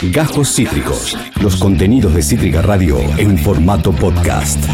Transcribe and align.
Gajos 0.00 0.54
Cítricos. 0.54 1.18
Los 1.42 1.56
contenidos 1.56 2.14
de 2.14 2.22
Cítrica 2.22 2.62
Radio 2.62 3.00
en 3.18 3.36
formato 3.36 3.90
podcast. 3.90 4.64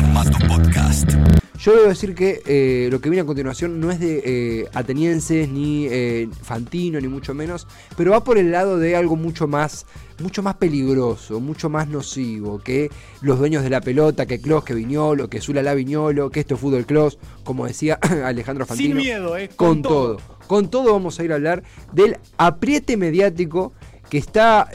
Yo 1.59 1.75
debo 1.75 1.89
decir 1.89 2.15
que 2.15 2.43
eh, 2.45 2.89
lo 2.91 3.01
que 3.01 3.09
viene 3.09 3.23
a 3.23 3.25
continuación 3.25 3.81
no 3.81 3.91
es 3.91 4.01
de 4.01 4.23
eh, 4.23 4.69
atenienses, 4.75 5.49
ni 5.49 5.87
eh, 5.87 6.29
Fantino, 6.43 7.01
ni 7.01 7.09
mucho 7.09 7.33
menos, 7.33 7.67
pero 7.97 8.11
va 8.11 8.23
por 8.23 8.37
el 8.37 8.53
lado 8.53 8.79
de 8.79 8.97
algo 8.97 9.17
mucho 9.17 9.49
más, 9.49 9.87
mucho 10.19 10.43
más 10.43 10.57
peligroso, 10.57 11.41
mucho 11.41 11.71
más 11.71 11.89
nocivo, 11.89 12.59
que 12.59 12.91
los 13.23 13.39
dueños 13.39 13.63
de 13.63 13.71
la 13.71 13.81
pelota, 13.81 14.27
que 14.27 14.43
Klos, 14.43 14.63
que 14.63 14.75
Viñolo, 14.75 15.31
que 15.31 15.41
Zulala 15.41 15.73
Viñolo, 15.73 16.29
que 16.29 16.41
esto 16.41 16.57
es 16.57 16.61
fútbol 16.61 16.85
Klos, 16.85 17.19
como 17.45 17.67
decía 17.67 17.95
Alejandro 18.27 18.67
Fantino. 18.67 18.97
Sin 18.97 18.99
miedo, 18.99 19.39
¿eh? 19.39 19.49
Con, 19.57 19.81
todo. 19.81 20.19
Con 20.47 20.69
todo 20.69 20.93
vamos 20.93 21.19
a 21.19 21.25
ir 21.25 21.33
a 21.33 21.37
hablar 21.37 21.63
del 21.95 22.19
apriete 22.37 22.99
mediático 22.99 23.73
que 24.09 24.19
está 24.19 24.69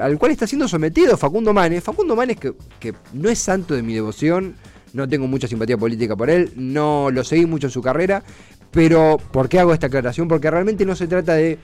al 0.00 0.18
cual 0.18 0.32
está 0.32 0.46
siendo 0.46 0.68
sometido 0.68 1.16
Facundo 1.16 1.52
Manes. 1.52 1.82
Facundo 1.82 2.14
Manes 2.16 2.36
que, 2.36 2.52
que 2.78 2.94
no 3.12 3.28
es 3.28 3.38
santo 3.38 3.74
de 3.74 3.82
mi 3.82 3.94
devoción 3.94 4.56
no 4.92 5.08
tengo 5.08 5.26
mucha 5.26 5.48
simpatía 5.48 5.76
política 5.76 6.16
por 6.16 6.30
él, 6.30 6.52
no 6.56 7.10
lo 7.10 7.24
seguí 7.24 7.46
mucho 7.46 7.68
en 7.68 7.70
su 7.70 7.82
carrera, 7.82 8.22
pero 8.70 9.18
¿por 9.32 9.48
qué 9.48 9.60
hago 9.60 9.72
esta 9.72 9.86
aclaración? 9.86 10.28
Porque 10.28 10.50
realmente 10.50 10.84
no 10.84 10.94
se 10.94 11.06
trata 11.06 11.34
de 11.34 11.58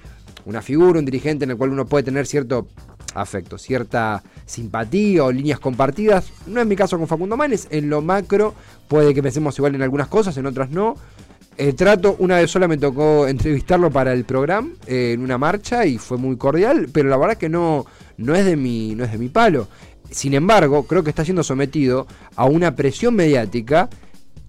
una 0.45 0.62
figura, 0.62 0.98
un 0.98 1.04
dirigente 1.04 1.45
en 1.45 1.52
el 1.52 1.56
cual 1.56 1.70
uno 1.70 1.86
puede 1.86 2.04
tener 2.04 2.26
cierto 2.26 2.68
afecto, 3.14 3.59
cierta 3.59 4.23
simpatía 4.45 5.24
o 5.24 5.32
líneas 5.32 5.59
compartidas. 5.59 6.30
No 6.46 6.60
es 6.60 6.66
mi 6.66 6.76
caso 6.76 6.98
con 6.98 7.09
Facundo 7.09 7.37
Manes, 7.37 7.68
en 7.70 7.88
lo 7.88 8.02
macro 8.02 8.54
puede 8.88 9.14
que 9.14 9.23
pensemos 9.23 9.59
igual 9.59 9.74
en 9.74 9.82
algunas 9.82 10.09
cosas, 10.09 10.37
en 10.37 10.46
otras 10.46 10.70
no. 10.70 10.96
El 11.56 11.74
trato, 11.74 12.16
una 12.19 12.37
vez 12.37 12.51
sola 12.51 12.69
me 12.69 12.77
tocó 12.77 13.27
entrevistarlo 13.27 13.91
para 13.91 14.12
el 14.12 14.24
programa 14.24 14.70
eh, 14.87 15.12
en 15.15 15.23
una 15.23 15.38
marcha 15.38 15.87
y 15.87 15.96
fue 15.96 16.19
muy 16.19 16.37
cordial, 16.37 16.88
pero 16.92 17.09
la 17.09 17.16
verdad 17.16 17.38
que 17.38 17.48
no, 17.48 17.87
no, 18.19 18.34
es 18.34 18.45
de 18.45 18.56
mi, 18.56 18.95
no 18.95 19.05
es 19.05 19.12
de 19.12 19.19
mi 19.19 19.29
palo. 19.29 19.66
Sin 20.10 20.34
embargo, 20.34 20.87
creo 20.87 21.02
que 21.02 21.10
está 21.10 21.24
siendo 21.24 21.43
sometido 21.43 22.07
a 22.37 22.45
una 22.45 22.76
presión 22.76 23.15
mediática 23.15 23.88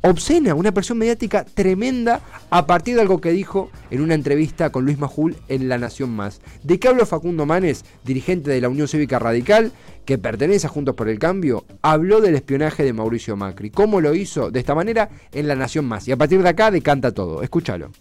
obscena, 0.01 0.55
una 0.55 0.71
presión 0.71 0.97
mediática 0.97 1.43
tremenda 1.45 2.21
a 2.49 2.65
partir 2.65 2.95
de 2.95 3.01
algo 3.01 3.19
que 3.19 3.31
dijo 3.31 3.69
en 3.91 4.01
una 4.01 4.13
entrevista 4.13 4.69
con 4.71 4.85
Luis 4.85 4.97
Majul 4.97 5.35
en 5.47 5.69
La 5.69 5.77
Nación 5.77 6.11
Más. 6.11 6.41
¿De 6.63 6.79
qué 6.79 6.87
habló 6.87 7.05
Facundo 7.05 7.45
Manes, 7.45 7.85
dirigente 8.03 8.51
de 8.51 8.61
la 8.61 8.69
Unión 8.69 8.87
Cívica 8.87 9.19
Radical, 9.19 9.71
que 10.05 10.17
pertenece 10.17 10.67
a 10.67 10.69
Juntos 10.69 10.95
por 10.95 11.09
el 11.09 11.19
Cambio? 11.19 11.65
Habló 11.81 12.21
del 12.21 12.35
espionaje 12.35 12.83
de 12.83 12.93
Mauricio 12.93 13.35
Macri. 13.35 13.69
¿Cómo 13.69 14.01
lo 14.01 14.13
hizo? 14.13 14.51
De 14.51 14.59
esta 14.59 14.75
manera 14.75 15.09
en 15.31 15.47
La 15.47 15.55
Nación 15.55 15.85
Más. 15.85 16.07
Y 16.07 16.11
a 16.11 16.17
partir 16.17 16.41
de 16.41 16.49
acá 16.49 16.71
decanta 16.71 17.11
todo. 17.11 17.43
Escúchalo. 17.43 17.91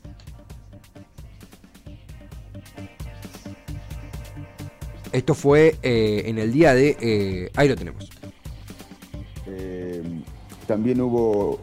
Esto 5.13 5.35
fue 5.35 5.77
eh, 5.83 6.25
en 6.27 6.39
el 6.39 6.53
día 6.53 6.75
de... 6.75 6.97
Eh, 7.01 7.51
ahí 7.55 7.69
lo 7.69 7.77
tenemos. 7.77 8.11
Eh, 9.47 10.03
también 10.67 11.01
hubo 11.01 11.59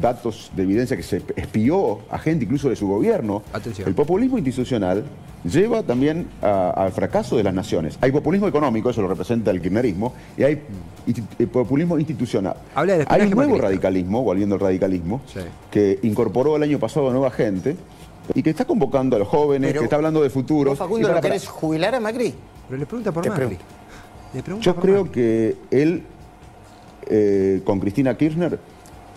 datos 0.00 0.50
de 0.56 0.62
evidencia 0.62 0.96
que 0.96 1.02
se 1.02 1.22
espió 1.36 2.00
a 2.10 2.18
gente 2.18 2.44
incluso 2.44 2.68
de 2.68 2.76
su 2.76 2.88
gobierno. 2.88 3.42
Atención. 3.52 3.88
El 3.88 3.94
populismo 3.94 4.38
institucional 4.38 5.04
lleva 5.44 5.82
también 5.82 6.26
al 6.42 6.92
fracaso 6.92 7.36
de 7.36 7.42
las 7.42 7.54
naciones. 7.54 7.98
Hay 8.00 8.12
populismo 8.12 8.48
económico, 8.48 8.90
eso 8.90 9.02
lo 9.02 9.08
representa 9.08 9.50
el 9.50 9.60
kirchnerismo, 9.60 10.12
y 10.36 10.42
hay 10.42 10.62
populismo 11.52 11.98
institucional. 11.98 12.56
hay 12.74 13.22
un 13.22 13.30
nuevo 13.30 13.58
radicalismo, 13.58 14.22
volviendo 14.22 14.54
al 14.56 14.60
radicalismo, 14.60 15.22
que 15.70 15.98
incorporó 16.02 16.56
el 16.56 16.62
año 16.62 16.78
pasado 16.78 17.08
a 17.08 17.12
nueva 17.12 17.30
gente 17.30 17.76
y 18.34 18.42
que 18.42 18.50
está 18.50 18.64
convocando 18.64 19.16
a 19.16 19.18
los 19.18 19.28
jóvenes, 19.28 19.72
que 19.72 19.84
está 19.84 19.96
hablando 19.96 20.22
de 20.22 20.30
futuro. 20.30 20.76
Facundo, 20.76 21.12
¿lo 21.12 21.20
querés 21.20 21.48
jubilar 21.48 21.94
a 21.94 22.00
Macri? 22.00 22.34
Pero 22.68 22.78
le 22.78 22.86
pregunta 22.86 23.12
por 23.12 23.28
Macri. 23.28 23.58
Yo 24.60 24.76
creo 24.76 25.10
que 25.10 25.56
él, 25.72 26.04
eh, 27.10 27.60
con 27.64 27.80
Cristina 27.80 28.16
Kirchner, 28.16 28.58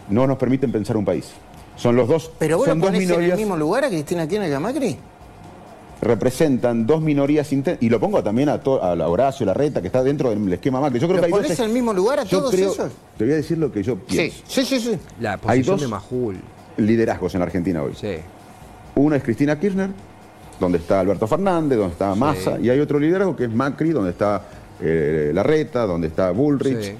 no 0.09 0.27
nos 0.27 0.37
permiten 0.37 0.71
pensar 0.71 0.97
un 0.97 1.05
país. 1.05 1.31
Son 1.77 1.95
los 1.95 2.07
dos. 2.07 2.31
¿Pero 2.39 2.57
vos 2.57 2.67
son 2.67 2.79
lo 2.79 2.85
ponés 2.85 3.09
en 3.09 3.21
el 3.21 3.37
mismo 3.37 3.55
lugar 3.55 3.85
a 3.85 3.89
Cristina 3.89 4.27
Kirchner 4.27 4.49
y 4.49 4.53
a 4.53 4.59
Macri? 4.59 4.97
representan 6.03 6.85
dos 6.85 7.01
minorías 7.01 7.49
y 7.51 7.89
lo 7.89 7.99
pongo 7.99 8.21
también 8.23 8.49
a, 8.49 8.55
a 8.55 9.07
Horacio 9.07 9.45
Larreta 9.45 9.81
que 9.81 9.87
está 9.87 10.03
dentro 10.03 10.29
del 10.29 10.53
esquema 10.53 10.79
Macri. 10.79 10.99
Yo 10.99 11.07
creo 11.07 11.19
que 11.19 11.25
hay 11.27 11.31
pones 11.31 11.57
en 11.57 11.65
el 11.65 11.71
mismo 11.71 11.93
lugar 11.93 12.19
a 12.19 12.25
todos 12.25 12.53
esos? 12.53 12.91
Te 13.17 13.23
voy 13.23 13.33
a 13.33 13.37
decir 13.37 13.57
lo 13.57 13.71
que 13.71 13.81
yo 13.83 13.97
pienso. 13.97 14.37
Sí, 14.47 14.65
sí, 14.65 14.79
sí. 14.79 14.99
La 15.19 15.37
posición 15.37 15.79
de 15.79 15.87
Majul. 15.87 16.37
liderazgos 16.77 17.33
en 17.35 17.39
la 17.39 17.45
Argentina 17.45 17.81
hoy. 17.81 17.93
Sí. 17.95 18.15
Uno 18.95 19.15
es 19.15 19.23
Cristina 19.23 19.59
Kirchner, 19.59 19.89
donde 20.59 20.77
está 20.77 20.99
Alberto 20.99 21.25
Fernández, 21.25 21.77
donde 21.77 21.93
está 21.93 22.13
Massa, 22.15 22.59
y 22.59 22.69
hay 22.69 22.79
otro 22.79 22.99
liderazgo 22.99 23.35
que 23.35 23.45
es 23.45 23.51
Macri, 23.51 23.89
donde 23.89 24.11
está 24.11 24.41
eh, 24.81 25.31
Larreta, 25.33 25.85
donde 25.85 26.07
está 26.07 26.31
Bullrich. 26.31 26.95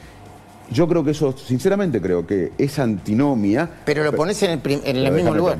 Yo 0.71 0.87
creo 0.87 1.03
que 1.03 1.11
eso, 1.11 1.35
sinceramente 1.37 2.01
creo 2.01 2.25
que 2.25 2.51
esa 2.57 2.83
antinomia... 2.83 3.69
Pero 3.85 4.03
lo 4.03 4.13
pones 4.13 4.41
en 4.43 4.51
el, 4.51 5.11
mismo 5.11 5.33
lugar. 5.33 5.57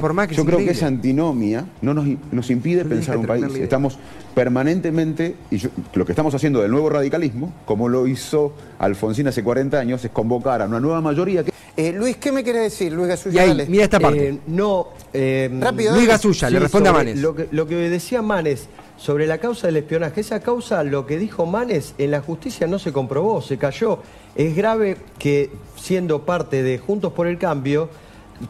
por 0.00 0.12
Macri, 0.12 0.36
Yo 0.36 0.44
creo 0.44 0.58
que 0.58 0.70
esa 0.70 0.86
antinomia 0.86 1.64
no 1.80 1.94
nos, 1.94 2.06
nos 2.30 2.50
impide 2.50 2.84
pensar 2.84 3.16
un 3.16 3.26
país. 3.26 3.44
Estamos 3.56 3.98
permanentemente, 4.34 5.36
y 5.50 5.60
lo 5.94 6.04
que 6.04 6.12
estamos 6.12 6.34
haciendo 6.34 6.60
del 6.62 6.70
nuevo 6.70 6.88
radicalismo, 6.88 7.52
como 7.64 7.88
lo 7.88 8.06
hizo 8.06 8.54
Alfonsín 8.78 9.28
hace 9.28 9.42
40 9.42 9.78
años, 9.78 10.04
es 10.04 10.10
convocar 10.10 10.62
a 10.62 10.66
una 10.66 10.80
nueva 10.80 11.00
mayoría 11.00 11.44
que... 11.44 11.52
Eh, 11.76 11.92
Luis, 11.92 12.18
¿qué 12.18 12.32
me 12.32 12.42
quiere 12.42 12.60
decir? 12.60 12.92
Luis 12.92 13.08
Gasulla. 13.08 13.46
mira 13.66 13.84
esta 13.84 13.98
parte. 13.98 14.28
Eh, 14.28 14.38
no, 14.48 14.88
eh, 15.12 15.50
Rápido. 15.60 15.94
Luis 15.94 16.08
Gasulla, 16.08 16.50
le 16.50 16.58
responde 16.58 16.88
a 16.88 16.92
Manes. 16.92 17.18
Lo 17.18 17.34
que, 17.34 17.48
lo 17.50 17.66
que 17.66 17.76
decía 17.76 18.22
Manes 18.22 18.68
sobre 18.96 19.26
la 19.26 19.38
causa 19.38 19.66
del 19.66 19.78
espionaje, 19.78 20.20
esa 20.20 20.40
causa, 20.40 20.82
lo 20.84 21.06
que 21.06 21.18
dijo 21.18 21.46
Manes, 21.46 21.94
en 21.98 22.10
la 22.10 22.20
justicia 22.20 22.66
no 22.66 22.78
se 22.78 22.92
comprobó, 22.92 23.42
se 23.42 23.58
cayó. 23.58 23.98
Es 24.34 24.56
grave 24.56 24.96
que, 25.18 25.50
siendo 25.76 26.22
parte 26.22 26.62
de 26.62 26.78
Juntos 26.78 27.12
por 27.12 27.26
el 27.26 27.38
Cambio, 27.38 27.90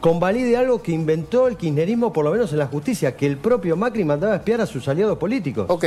convalide 0.00 0.56
algo 0.56 0.82
que 0.82 0.92
inventó 0.92 1.48
el 1.48 1.56
kirchnerismo, 1.56 2.12
por 2.12 2.24
lo 2.24 2.32
menos 2.32 2.52
en 2.52 2.58
la 2.58 2.66
justicia, 2.66 3.16
que 3.16 3.26
el 3.26 3.38
propio 3.38 3.76
Macri 3.76 4.04
mandaba 4.04 4.34
a 4.34 4.36
espiar 4.36 4.60
a 4.60 4.66
sus 4.66 4.86
aliados 4.88 5.18
políticos. 5.18 5.66
Ok. 5.68 5.84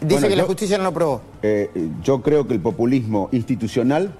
Dice 0.00 0.28
que 0.28 0.36
la 0.36 0.44
justicia 0.44 0.76
no 0.76 0.84
lo 0.84 0.92
probó. 0.92 1.22
yo 2.02 2.20
creo 2.20 2.46
que 2.46 2.54
el 2.54 2.60
populismo 2.60 3.28
institucional 3.32 4.12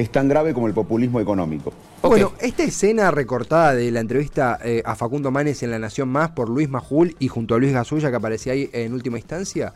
es 0.00 0.10
tan 0.10 0.28
grave 0.28 0.54
como 0.54 0.66
el 0.66 0.74
populismo 0.74 1.20
económico. 1.20 1.72
Bueno, 2.02 2.32
esta 2.40 2.62
escena 2.62 3.10
recortada 3.10 3.74
de 3.74 3.90
la 3.90 4.00
entrevista 4.00 4.58
eh, 4.64 4.82
a 4.84 4.96
Facundo 4.96 5.30
Manes 5.30 5.62
en 5.62 5.70
La 5.70 5.78
Nación 5.78 6.08
Más 6.08 6.30
por 6.30 6.48
Luis 6.48 6.68
Majul 6.68 7.14
y 7.18 7.28
junto 7.28 7.54
a 7.54 7.58
Luis 7.58 7.72
Gasulla 7.72 8.10
que 8.10 8.16
aparecía 8.16 8.54
ahí 8.54 8.70
en 8.72 8.94
última 8.94 9.18
instancia, 9.18 9.74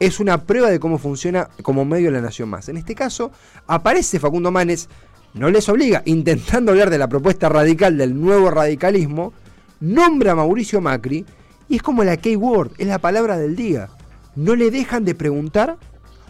es 0.00 0.20
una 0.20 0.44
prueba 0.44 0.70
de 0.70 0.80
cómo 0.80 0.98
funciona 0.98 1.48
como 1.62 1.84
medio 1.84 2.10
La 2.10 2.20
Nación 2.20 2.48
Más. 2.48 2.68
En 2.68 2.76
este 2.76 2.94
caso, 2.94 3.30
aparece 3.66 4.18
Facundo 4.18 4.50
Manes, 4.50 4.88
no 5.34 5.50
les 5.50 5.68
obliga, 5.68 6.02
intentando 6.06 6.72
hablar 6.72 6.90
de 6.90 6.98
la 6.98 7.08
propuesta 7.08 7.48
radical 7.48 7.98
del 7.98 8.18
nuevo 8.18 8.50
radicalismo, 8.50 9.32
nombra 9.80 10.32
a 10.32 10.36
Mauricio 10.36 10.80
Macri 10.80 11.26
y 11.68 11.76
es 11.76 11.82
como 11.82 12.02
la 12.02 12.16
keyword, 12.16 12.72
es 12.78 12.86
la 12.86 12.98
palabra 12.98 13.36
del 13.36 13.54
día. 13.54 13.88
No 14.36 14.56
le 14.56 14.70
dejan 14.70 15.04
de 15.04 15.14
preguntar 15.14 15.76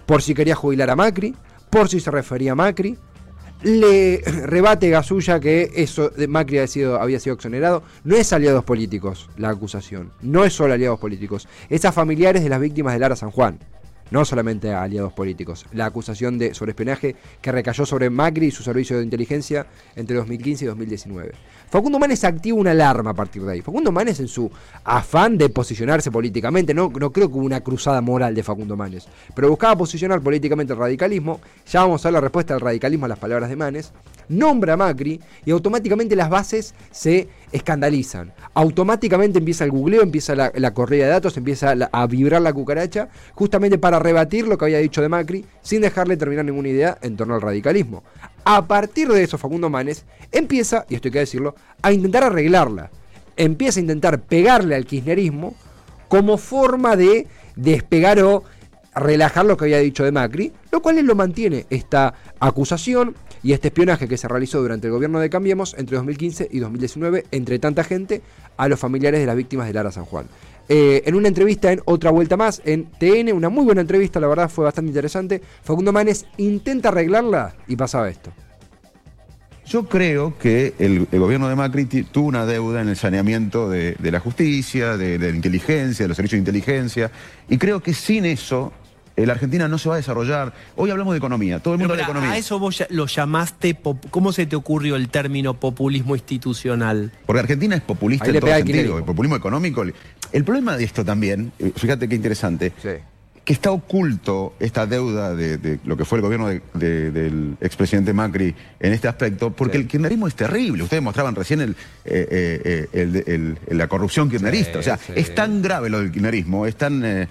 por 0.06 0.22
si 0.22 0.34
quería 0.34 0.54
jubilar 0.56 0.90
a 0.90 0.96
Macri, 0.96 1.36
por 1.70 1.88
si 1.88 2.00
se 2.00 2.10
refería 2.10 2.52
a 2.52 2.54
Macri, 2.54 2.98
le 3.62 4.18
rebate 4.44 4.90
Gasulla 4.90 5.40
que 5.40 5.70
eso 5.74 6.10
de 6.10 6.28
Macri 6.28 6.58
había 6.58 6.66
sido, 6.66 7.00
había 7.00 7.20
sido 7.20 7.34
exonerado. 7.34 7.82
No 8.04 8.16
es 8.16 8.32
aliados 8.32 8.64
políticos 8.64 9.28
la 9.36 9.50
acusación, 9.50 10.12
no 10.20 10.44
es 10.44 10.52
solo 10.52 10.74
aliados 10.74 10.98
políticos, 10.98 11.48
es 11.68 11.84
a 11.84 11.92
familiares 11.92 12.42
de 12.42 12.48
las 12.48 12.60
víctimas 12.60 12.94
de 12.94 13.00
Lara 13.00 13.16
San 13.16 13.30
Juan 13.30 13.58
no 14.10 14.24
solamente 14.24 14.72
a 14.72 14.82
aliados 14.82 15.12
políticos. 15.12 15.66
La 15.72 15.86
acusación 15.86 16.38
de 16.38 16.54
sobreespionaje 16.54 17.16
que 17.40 17.52
recayó 17.52 17.86
sobre 17.86 18.10
Macri 18.10 18.46
y 18.46 18.50
su 18.50 18.62
servicio 18.62 18.98
de 18.98 19.04
inteligencia 19.04 19.66
entre 19.96 20.16
2015 20.16 20.64
y 20.64 20.68
2019. 20.68 21.32
Facundo 21.70 21.98
Manes 21.98 22.24
activa 22.24 22.58
una 22.58 22.70
alarma 22.70 23.10
a 23.10 23.14
partir 23.14 23.42
de 23.42 23.52
ahí. 23.52 23.60
Facundo 23.60 23.92
Manes 23.92 24.20
en 24.20 24.28
su 24.28 24.50
afán 24.84 25.36
de 25.36 25.48
posicionarse 25.50 26.10
políticamente, 26.10 26.72
no, 26.72 26.90
no 26.98 27.12
creo 27.12 27.28
que 27.28 27.36
hubo 27.36 27.44
una 27.44 27.60
cruzada 27.60 28.00
moral 28.00 28.34
de 28.34 28.42
Facundo 28.42 28.76
Manes, 28.76 29.06
pero 29.34 29.50
buscaba 29.50 29.76
posicionar 29.76 30.20
políticamente 30.20 30.72
el 30.72 30.78
radicalismo, 30.78 31.40
ya 31.66 31.82
vamos 31.82 32.04
a 32.04 32.08
ver 32.08 32.14
la 32.14 32.20
respuesta 32.20 32.54
del 32.54 32.62
radicalismo 32.62 33.04
a 33.04 33.08
las 33.08 33.18
palabras 33.18 33.50
de 33.50 33.56
Manes, 33.56 33.92
nombra 34.28 34.74
a 34.74 34.76
Macri 34.76 35.20
y 35.44 35.50
automáticamente 35.50 36.16
las 36.16 36.30
bases 36.30 36.74
se 36.90 37.28
escandalizan. 37.52 38.32
Automáticamente 38.54 39.38
empieza 39.38 39.64
el 39.64 39.70
googleo, 39.70 40.02
empieza 40.02 40.34
la, 40.34 40.74
corrida 40.74 41.04
de 41.04 41.10
datos, 41.10 41.36
empieza 41.36 41.74
a 41.92 42.06
vibrar 42.06 42.42
la 42.42 42.52
cucaracha, 42.52 43.08
justamente 43.34 43.78
para 43.78 43.98
rebatir 43.98 44.46
lo 44.46 44.58
que 44.58 44.66
había 44.66 44.78
dicho 44.78 45.02
de 45.02 45.08
Macri, 45.08 45.44
sin 45.62 45.80
dejarle 45.80 46.16
terminar 46.16 46.44
ninguna 46.44 46.68
idea 46.68 46.98
en 47.02 47.16
torno 47.16 47.34
al 47.34 47.40
radicalismo. 47.40 48.02
A 48.44 48.66
partir 48.66 49.08
de 49.08 49.22
eso, 49.22 49.38
Facundo 49.38 49.70
Manes 49.70 50.04
empieza, 50.32 50.86
y 50.88 50.94
esto 50.94 51.08
hay 51.08 51.12
que 51.12 51.18
decirlo, 51.20 51.54
a 51.82 51.92
intentar 51.92 52.24
arreglarla. 52.24 52.90
Empieza 53.36 53.80
a 53.80 53.82
intentar 53.82 54.20
pegarle 54.20 54.74
al 54.74 54.84
kirchnerismo 54.84 55.54
como 56.08 56.38
forma 56.38 56.96
de 56.96 57.26
despegar 57.56 58.20
o 58.20 58.44
relajar 58.94 59.44
lo 59.46 59.56
que 59.56 59.66
había 59.66 59.78
dicho 59.78 60.04
de 60.04 60.12
Macri, 60.12 60.52
lo 60.72 60.82
cual 60.82 60.98
él 60.98 61.06
lo 61.06 61.14
mantiene 61.14 61.66
esta 61.70 62.14
acusación 62.40 63.14
y 63.42 63.52
este 63.52 63.68
espionaje 63.68 64.08
que 64.08 64.16
se 64.16 64.28
realizó 64.28 64.60
durante 64.60 64.86
el 64.86 64.92
gobierno 64.92 65.20
de 65.20 65.30
Cambiemos 65.30 65.74
entre 65.78 65.96
2015 65.96 66.48
y 66.50 66.58
2019 66.58 67.26
entre 67.30 67.58
tanta 67.58 67.84
gente 67.84 68.22
a 68.56 68.68
los 68.68 68.78
familiares 68.78 69.20
de 69.20 69.26
las 69.26 69.36
víctimas 69.36 69.66
de 69.66 69.72
Lara 69.72 69.92
San 69.92 70.04
Juan. 70.04 70.26
eh, 70.68 71.02
en 71.06 71.14
una 71.14 71.28
entrevista 71.28 71.72
en 71.72 71.80
Otra 71.86 72.10
Vuelta 72.10 72.36
Más, 72.36 72.60
en 72.64 72.86
TN, 72.86 73.32
una 73.32 73.48
muy 73.48 73.64
buena 73.64 73.80
entrevista, 73.80 74.20
la 74.20 74.28
verdad 74.28 74.50
fue 74.50 74.64
bastante 74.64 74.88
interesante, 74.88 75.40
Facundo 75.62 75.92
Manes 75.92 76.26
intenta 76.36 76.90
arreglarla 76.90 77.54
y 77.66 77.76
pasaba 77.76 78.08
esto. 78.08 78.32
Yo 79.68 79.86
creo 79.86 80.38
que 80.38 80.72
el, 80.78 81.06
gobierno 81.12 81.46
de 81.46 81.54
Macri 81.54 81.84
tuvo 81.84 82.28
una 82.28 82.46
deuda 82.46 82.80
en 82.80 82.88
el 82.88 82.96
saneamiento 82.96 83.68
de, 83.68 83.96
la 84.00 84.18
justicia, 84.18 84.96
de, 84.96 85.18
la 85.18 85.28
inteligencia, 85.28 86.04
de 86.04 86.08
los 86.08 86.16
servicios 86.16 86.38
de 86.38 86.50
inteligencia, 86.50 87.10
y 87.50 87.58
creo 87.58 87.82
que 87.82 87.92
sin 87.92 88.24
eso 88.24 88.72
la 89.26 89.32
Argentina 89.32 89.68
no 89.68 89.78
se 89.78 89.88
va 89.88 89.96
a 89.96 89.98
desarrollar. 89.98 90.52
Hoy 90.76 90.90
hablamos 90.90 91.14
de 91.14 91.18
economía, 91.18 91.58
todo 91.60 91.74
el 91.74 91.80
mundo 91.80 91.94
habla 91.94 92.04
de 92.04 92.10
economía. 92.10 92.32
A 92.32 92.38
eso 92.38 92.58
vos 92.58 92.84
lo 92.90 93.06
llamaste, 93.06 93.78
¿cómo 94.10 94.32
se 94.32 94.46
te 94.46 94.56
ocurrió 94.56 94.96
el 94.96 95.08
término 95.08 95.54
populismo 95.54 96.14
institucional? 96.14 97.12
Porque 97.26 97.40
Argentina 97.40 97.76
es 97.76 97.82
populista 97.82 98.26
en 98.26 98.40
todo 98.40 98.50
sentido, 98.50 98.98
el 98.98 99.04
populismo 99.04 99.36
económico. 99.36 99.84
El 100.32 100.44
problema 100.44 100.76
de 100.76 100.84
esto 100.84 101.04
también, 101.04 101.52
eh, 101.58 101.72
fíjate 101.74 102.08
qué 102.08 102.14
interesante, 102.14 102.72
sí 102.82 102.90
que 103.48 103.54
está 103.54 103.70
oculto 103.70 104.52
esta 104.60 104.84
deuda 104.84 105.34
de, 105.34 105.78
lo 105.86 105.96
que 105.96 106.04
fue 106.04 106.18
el 106.18 106.22
gobierno 106.22 106.48
del 106.74 107.56
expresidente 107.62 108.12
Macri 108.12 108.54
en 108.78 108.92
este 108.92 109.08
aspecto, 109.08 109.52
porque 109.52 109.78
el 109.78 109.86
kirchnerismo 109.86 110.28
es 110.28 110.34
terrible. 110.34 110.82
Ustedes 110.82 111.02
mostraban 111.02 111.34
recién 111.34 111.62
el, 111.62 111.74
eh, 112.04 112.86
eh, 112.92 113.54
la 113.70 113.88
corrupción 113.88 114.28
kirchnerista. 114.28 114.80
o 114.80 114.82
sea, 114.82 114.98
es 115.14 115.34
tan 115.34 115.62
grave 115.62 115.88
lo 115.88 115.98
del 116.00 116.12
kirchnerismo, 116.12 116.66
es 116.66 116.76
tan 116.76 117.02
eh, 117.02 117.26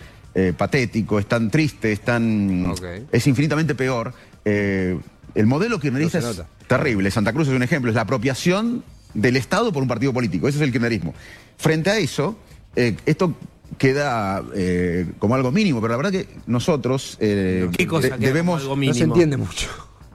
patético, 0.58 1.20
es 1.20 1.26
tan 1.26 1.50
triste, 1.50 1.92
es 1.92 2.02
tan. 2.02 2.74
es 3.12 3.28
infinitamente 3.28 3.76
peor. 3.76 4.14
el 4.46 5.46
modelo 5.46 5.80
kirchnerista 5.80 6.20
es 6.20 6.42
terrible. 6.68 7.10
Santa 7.12 7.34
Cruz 7.34 7.48
es 7.48 7.54
un 7.56 7.64
ejemplo, 7.64 7.90
es 7.90 7.96
la 7.96 8.02
apropiación 8.02 8.84
del 9.14 9.36
Estado 9.36 9.72
por 9.72 9.82
un 9.82 9.90
partido 9.90 10.14
político. 10.14 10.48
Ese 10.48 10.58
es 10.58 10.64
el 10.64 10.72
kirchnerismo. 10.72 11.14
Frente 11.58 11.90
a 11.90 11.98
eso, 11.98 12.38
esto 12.76 13.36
queda 13.78 14.44
eh, 14.56 15.06
como 15.20 15.36
algo 15.36 15.52
mínimo, 15.52 15.82
pero 15.82 15.92
la 15.92 15.98
verdad 15.98 16.12
que 16.12 16.28
nosotros 16.46 17.18
eh, 17.20 17.70
¿Qué 17.76 17.88
cosa 17.88 18.18
debemos... 18.18 18.62
Algo 18.62 18.76
mínimo? 18.76 18.94
No 18.94 18.98
se 18.98 19.04
entiende 19.04 19.38
mucho. 19.38 19.70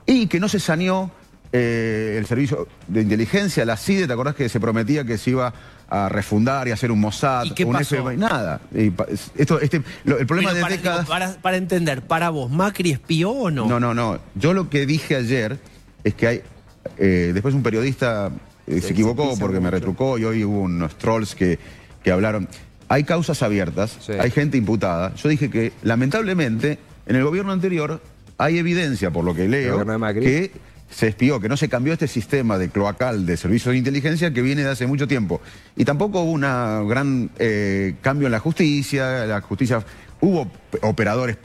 Y 0.06 0.26
que 0.26 0.40
no 0.40 0.48
se 0.48 0.58
saneó 0.58 1.10
eh, 1.52 2.16
el 2.18 2.26
servicio 2.26 2.66
de 2.88 3.02
inteligencia, 3.02 3.64
la 3.64 3.76
CIDE, 3.76 4.06
¿te 4.06 4.12
acordás 4.12 4.34
que 4.34 4.48
se 4.48 4.58
prometía 4.60 5.04
que 5.04 5.18
se 5.18 5.30
iba 5.30 5.52
a 5.88 6.08
refundar 6.08 6.68
y 6.68 6.70
hacer 6.70 6.90
un 6.90 7.00
Mossad, 7.00 7.44
¿Y 7.44 7.62
un 7.64 7.72
pasó? 7.72 8.12
nada. 8.12 8.60
esto, 9.36 9.60
este, 9.60 9.82
el 10.06 10.26
problema 10.26 10.54
de 10.54 10.64
décadas... 10.64 11.06
para, 11.06 11.56
entender, 11.56 12.02
¿para 12.02 12.30
vos 12.30 12.50
Macri 12.50 12.92
espió 12.92 13.30
o 13.30 13.50
no? 13.50 13.66
No, 13.66 13.78
no, 13.78 13.92
no. 13.92 14.18
Yo 14.34 14.54
lo 14.54 14.70
que 14.70 14.86
dije 14.86 15.16
ayer 15.16 15.58
es 16.02 16.14
que 16.14 16.26
hay... 16.26 16.42
después 16.98 17.54
un 17.54 17.62
periodista 17.62 18.30
se 18.66 18.88
equivocó 18.88 19.36
porque 19.38 19.60
me 19.60 19.70
retrucó 19.70 20.16
y 20.18 20.24
hoy 20.24 20.44
hubo 20.44 20.60
unos 20.60 20.96
trolls 20.96 21.34
que, 21.34 21.58
que 22.02 22.10
hablaron 22.10 22.48
hay 22.92 23.04
causas 23.04 23.42
abiertas, 23.42 24.06
hay 24.10 24.30
gente 24.30 24.58
imputada. 24.58 25.14
Yo 25.14 25.30
dije 25.30 25.48
que, 25.48 25.72
lamentablemente, 25.82 26.78
en 27.06 27.16
el 27.16 27.24
gobierno 27.24 27.50
anterior 27.50 28.02
hay 28.36 28.58
evidencia, 28.58 29.10
por 29.10 29.24
lo 29.24 29.34
que 29.34 29.48
leo, 29.48 29.82
que 30.12 30.50
se 30.92 31.08
espió, 31.08 31.40
que 31.40 31.48
no 31.48 31.56
se 31.56 31.68
cambió 31.68 31.92
este 31.92 32.06
sistema 32.06 32.58
de 32.58 32.68
cloacal 32.68 33.24
de 33.24 33.36
servicios 33.36 33.72
de 33.72 33.78
inteligencia 33.78 34.32
que 34.32 34.42
viene 34.42 34.62
de 34.62 34.70
hace 34.70 34.86
mucho 34.86 35.08
tiempo. 35.08 35.40
Y 35.76 35.84
tampoco 35.84 36.20
hubo 36.20 36.32
un 36.32 36.88
gran 36.88 37.30
eh, 37.38 37.94
cambio 38.02 38.26
en 38.26 38.32
la 38.32 38.40
justicia, 38.40 39.26
la 39.26 39.40
justicia, 39.40 39.82
hubo 40.20 40.50
operadores 40.82 41.38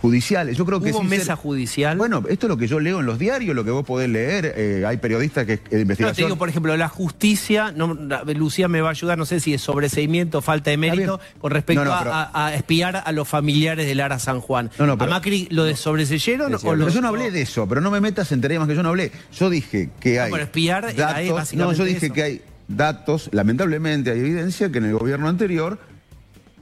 judiciales. 0.00 0.56
Yo 0.56 0.64
creo 0.64 0.80
que 0.80 0.92
¿Hubo 0.92 1.02
mesa 1.02 1.36
judicial? 1.36 1.96
Bueno, 1.96 2.22
esto 2.28 2.46
es 2.46 2.48
lo 2.48 2.56
que 2.56 2.66
yo 2.66 2.80
leo 2.80 3.00
en 3.00 3.06
los 3.06 3.18
diarios, 3.18 3.54
lo 3.54 3.64
que 3.64 3.70
vos 3.70 3.84
podés 3.84 4.08
leer. 4.08 4.54
Eh, 4.56 4.84
hay 4.86 4.96
periodistas 4.96 5.46
que 5.46 5.58
de 5.58 5.80
investigación. 5.80 6.08
No, 6.08 6.14
te 6.14 6.22
digo, 6.22 6.36
por 6.36 6.48
ejemplo, 6.48 6.76
la 6.76 6.88
justicia, 6.88 7.72
no, 7.72 7.94
Lucía 8.34 8.68
me 8.68 8.80
va 8.80 8.88
a 8.88 8.90
ayudar, 8.92 9.18
no 9.18 9.26
sé 9.26 9.40
si 9.40 9.54
es 9.54 9.62
sobreseimiento, 9.62 10.42
falta 10.42 10.70
de 10.70 10.76
mérito, 10.76 11.20
con 11.40 11.50
respecto 11.50 11.84
a, 11.86 12.52
espiar 12.54 13.02
a 13.04 13.12
los 13.12 13.28
familiares 13.28 13.86
de 13.86 13.94
Lara 13.94 14.18
San 14.18 14.40
Juan. 14.40 14.70
¿A 14.78 15.06
Macri 15.06 15.48
lo 15.50 15.64
de 15.64 15.76
sobreseyeron 15.76 16.54
o 16.54 16.74
lo.? 16.74 16.88
Yo 16.88 17.00
no 17.00 17.08
hablé 17.08 17.30
de 17.30 17.42
eso, 17.42 17.68
pero 17.68 17.80
no 17.80 17.90
me 17.90 18.00
metas 18.00 18.32
en 18.32 18.40
temas 18.40 18.66
que 18.66 18.74
yo 18.74 18.82
no 18.82 18.90
hablé. 18.90 19.12
Yo 19.32 19.48
dije 19.50 19.90
que 20.00 20.20
hay. 20.20 20.30
No, 20.30 20.36
espiar 20.38 20.94
datos, 20.94 21.54
No, 21.54 21.72
yo 21.72 21.84
dije 21.84 22.10
que 22.10 22.22
hay 22.22 22.42
datos, 22.68 23.28
lamentablemente 23.32 24.10
hay 24.10 24.20
evidencia 24.20 24.70
que 24.70 24.78
en 24.78 24.86
el 24.86 24.94
gobierno 24.96 25.28
anterior 25.28 25.78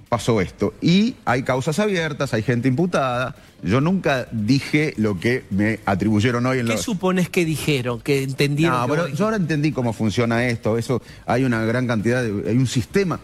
pasó 0.08 0.40
esto. 0.40 0.74
Y 0.80 1.16
hay 1.24 1.42
causas 1.42 1.78
abiertas, 1.78 2.34
hay 2.34 2.42
gente 2.42 2.68
imputada. 2.68 3.36
Yo 3.62 3.80
nunca 3.80 4.28
dije 4.30 4.94
lo 4.96 5.18
que 5.18 5.44
me 5.50 5.80
atribuyeron 5.84 6.46
hoy 6.46 6.60
en 6.60 6.66
¿Qué 6.66 6.78
supones 6.78 7.28
que 7.28 7.44
dijeron? 7.44 8.00
Que 8.00 8.22
entendieron. 8.22 8.80
No, 8.80 8.88
pero 8.88 9.08
yo 9.08 9.24
ahora 9.24 9.36
entendí 9.36 9.72
cómo 9.72 9.92
funciona 9.92 10.46
esto. 10.46 10.78
Eso 10.78 11.02
hay 11.26 11.44
una 11.44 11.64
gran 11.64 11.86
cantidad 11.86 12.22
de. 12.22 12.50
hay 12.50 12.56
un 12.56 12.66
sistema. 12.66 13.18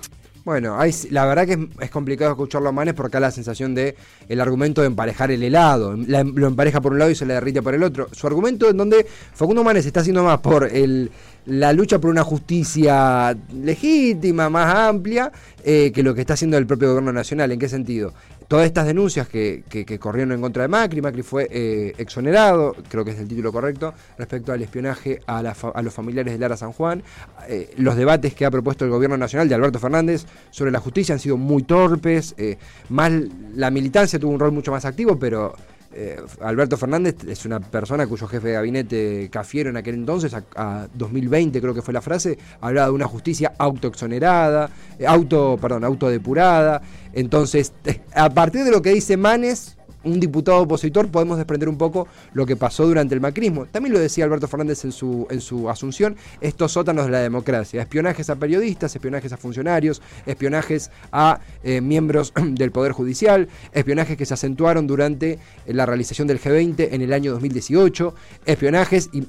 Bueno, 0.45 0.77
la 1.11 1.25
verdad 1.25 1.47
que 1.47 1.69
es, 1.81 1.91
complicado 1.91 2.33
escucharlo 2.33 2.69
a 2.69 2.73
Manes 2.73 2.93
porque 2.93 3.15
da 3.15 3.21
la 3.21 3.31
sensación 3.31 3.75
de 3.75 3.97
el 4.29 4.43
argumento 4.43 4.83
de 4.83 4.89
emparejar 4.89 5.31
el 5.31 5.43
helado. 5.43 5.97
lo 5.97 6.47
empareja 6.47 6.83
por 6.83 6.93
un 6.93 6.99
lado 6.99 7.11
y 7.11 7.15
se 7.15 7.25
le 7.25 7.33
derrite 7.33 7.63
por 7.63 7.75
el 7.75 7.83
otro. 7.83 8.09
Su 8.13 8.27
argumento 8.27 8.69
en 8.69 8.77
donde 8.77 9.07
Facundo 9.33 9.65
Manes 9.65 9.87
está 9.87 10.01
haciendo 10.01 10.23
más 10.23 10.41
por 10.41 10.65
el, 10.65 11.11
la 11.47 11.73
lucha 11.73 11.99
por 11.99 12.11
una 12.11 12.23
justicia 12.23 13.37
legítima, 13.53 14.49
más 14.49 14.75
amplia, 14.75 15.31
eh, 15.65 15.93
que 15.95 16.03
lo 16.03 16.15
que 16.15 16.23
está 16.23 16.35
haciendo 16.35 16.57
el 16.57 16.67
propio 16.67 16.89
gobierno 16.89 17.13
nacional. 17.13 17.53
¿En 17.53 17.59
qué 17.59 17.69
sentido? 17.69 18.13
todas 18.49 18.67
estas 18.67 18.87
denuncias 18.87 19.29
que, 19.29 19.65
corrieron 19.99 20.33
en 20.33 20.41
contra 20.41 20.63
de 20.63 20.69
Macri, 20.69 21.01
Macri 21.01 21.23
fue 21.23 21.49
eh, 21.51 21.95
exonerado, 21.99 22.77
creo 22.89 23.05
que 23.05 23.13
es 23.13 23.19
el 23.19 23.29
título 23.29 23.53
correcto, 23.53 23.95
respecto 24.19 24.53
al 24.53 24.63
espionaje 24.63 25.21
a, 25.27 25.43
los 25.83 25.95
familiares 25.95 26.33
de 26.33 26.39
Lara 26.39 26.57
San 26.57 26.73
Juan. 26.73 27.03
Eh, 27.49 27.73
los 27.77 27.97
debates 27.97 28.35
que 28.35 28.45
ha 28.45 28.51
propuesto 28.51 28.85
el 28.85 28.91
gobierno 28.91 29.17
nacional 29.17 29.49
de 29.49 29.55
Alberto 29.55 29.79
Fernández 29.79 30.27
sobre 30.51 30.71
la 30.71 30.81
justicia 30.81 31.15
han 31.15 31.19
sido 31.19 31.37
muy 31.37 31.63
torpes, 31.63 32.35
eh, 32.37 32.59
más 32.89 33.13
la 33.55 33.71
militancia 33.71 34.19
tuvo 34.19 34.33
un 34.33 34.41
rol 34.41 34.53
mucho 34.53 34.71
más 34.71 34.85
activo, 34.85 35.19
pero 35.19 35.55
eh, 35.97 36.21
Alberto 36.41 36.77
Fernández 36.77 37.17
es 37.29 37.45
una 37.45 37.61
persona 37.61 38.07
cuyo 38.07 38.27
jefe 38.27 38.49
de 38.49 38.55
gabinete 38.55 39.29
Cafiero 39.31 39.71
en 39.71 39.77
aquel 39.77 39.95
entonces, 39.95 40.35
a, 40.35 40.89
2020 40.93 41.61
creo 41.61 41.73
que 41.73 41.83
fue 41.83 41.95
la 41.95 42.03
frase, 42.03 42.37
hablaba 42.61 42.89
de 42.89 42.95
una 42.95 43.07
justicia 43.07 43.53
autoexonerada, 43.59 44.71
eh, 44.99 45.07
auto, 45.07 45.57
perdón, 45.61 45.85
autodepurada. 45.85 46.83
Entonces, 47.13 47.73
a 48.15 48.29
partir 48.31 48.65
de 48.65 48.73
lo 48.73 48.83
que 48.83 48.91
dice 48.91 49.17
Manes, 49.17 49.77
un 50.05 50.19
diputado 50.19 50.59
opositor, 50.59 51.09
podemos 51.09 51.37
desprender 51.37 51.69
un 51.69 51.79
poco 51.79 52.09
lo 52.33 52.47
que 52.47 52.57
pasó 52.57 52.87
durante 52.87 53.15
el 53.15 53.21
macrismo. 53.21 53.67
También 53.67 53.93
lo 53.93 53.99
decía 53.99 54.25
Alberto 54.25 54.49
Fernández 54.49 54.85
en 54.85 54.93
su, 54.93 55.27
en 55.31 55.41
su 55.41 55.69
asunción, 55.69 56.17
estos 56.41 56.73
sótanos 56.73 57.07
de 57.07 57.13
la 57.13 57.21
democracia, 57.21 57.83
espionajes 57.83 58.31
a 58.31 58.37
periodistas, 58.37 58.95
espionajes 58.95 59.33
a 59.33 59.37
funcionarios, 59.37 60.03
espionajes 60.27 60.91
a 61.13 61.41
eh, 61.63 61.81
miembros 61.81 62.33
del 62.43 62.73
Poder 62.73 62.93
Judicial, 62.93 63.49
espionajes 63.73 64.17
que 64.17 64.27
se 64.27 64.35
acentuaron 64.35 64.87
durante 64.87 65.39
la 65.67 65.87
realización 65.87 66.27
del 66.27 66.41
G20 66.41 66.89
en 66.93 67.03
el 67.03 67.13
año 67.13 67.33
2018, 67.33 68.15
espionajes 68.47 69.11
y, 69.13 69.21
mm, 69.21 69.27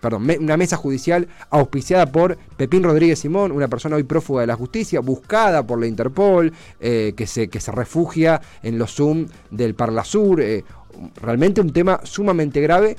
perdón, 0.00 0.28
una 0.40 0.56
mesa 0.56 0.76
judicial 0.76 1.28
auspiciada 1.50 2.06
por 2.06 2.38
Pepín 2.56 2.82
Rodríguez 2.82 3.18
Simón, 3.18 3.50
una 3.50 3.68
persona 3.68 3.96
hoy 3.96 4.04
prófuga 4.04 4.42
de 4.42 4.46
la 4.46 4.56
justicia, 4.56 5.00
buscada 5.00 5.66
por 5.66 5.80
la 5.80 5.86
Interpol, 5.86 6.52
eh, 6.80 7.12
que, 7.16 7.26
se, 7.26 7.48
que 7.48 7.60
se 7.60 7.72
refugia 7.72 8.40
en 8.62 8.78
los 8.78 8.94
Zoom 8.94 9.26
del 9.50 9.74
Parlamento 9.74 9.96
Sur, 10.06 10.40
eh, 10.40 10.64
realmente 11.20 11.60
un 11.60 11.72
tema 11.72 12.00
sumamente 12.04 12.60
grave 12.60 12.96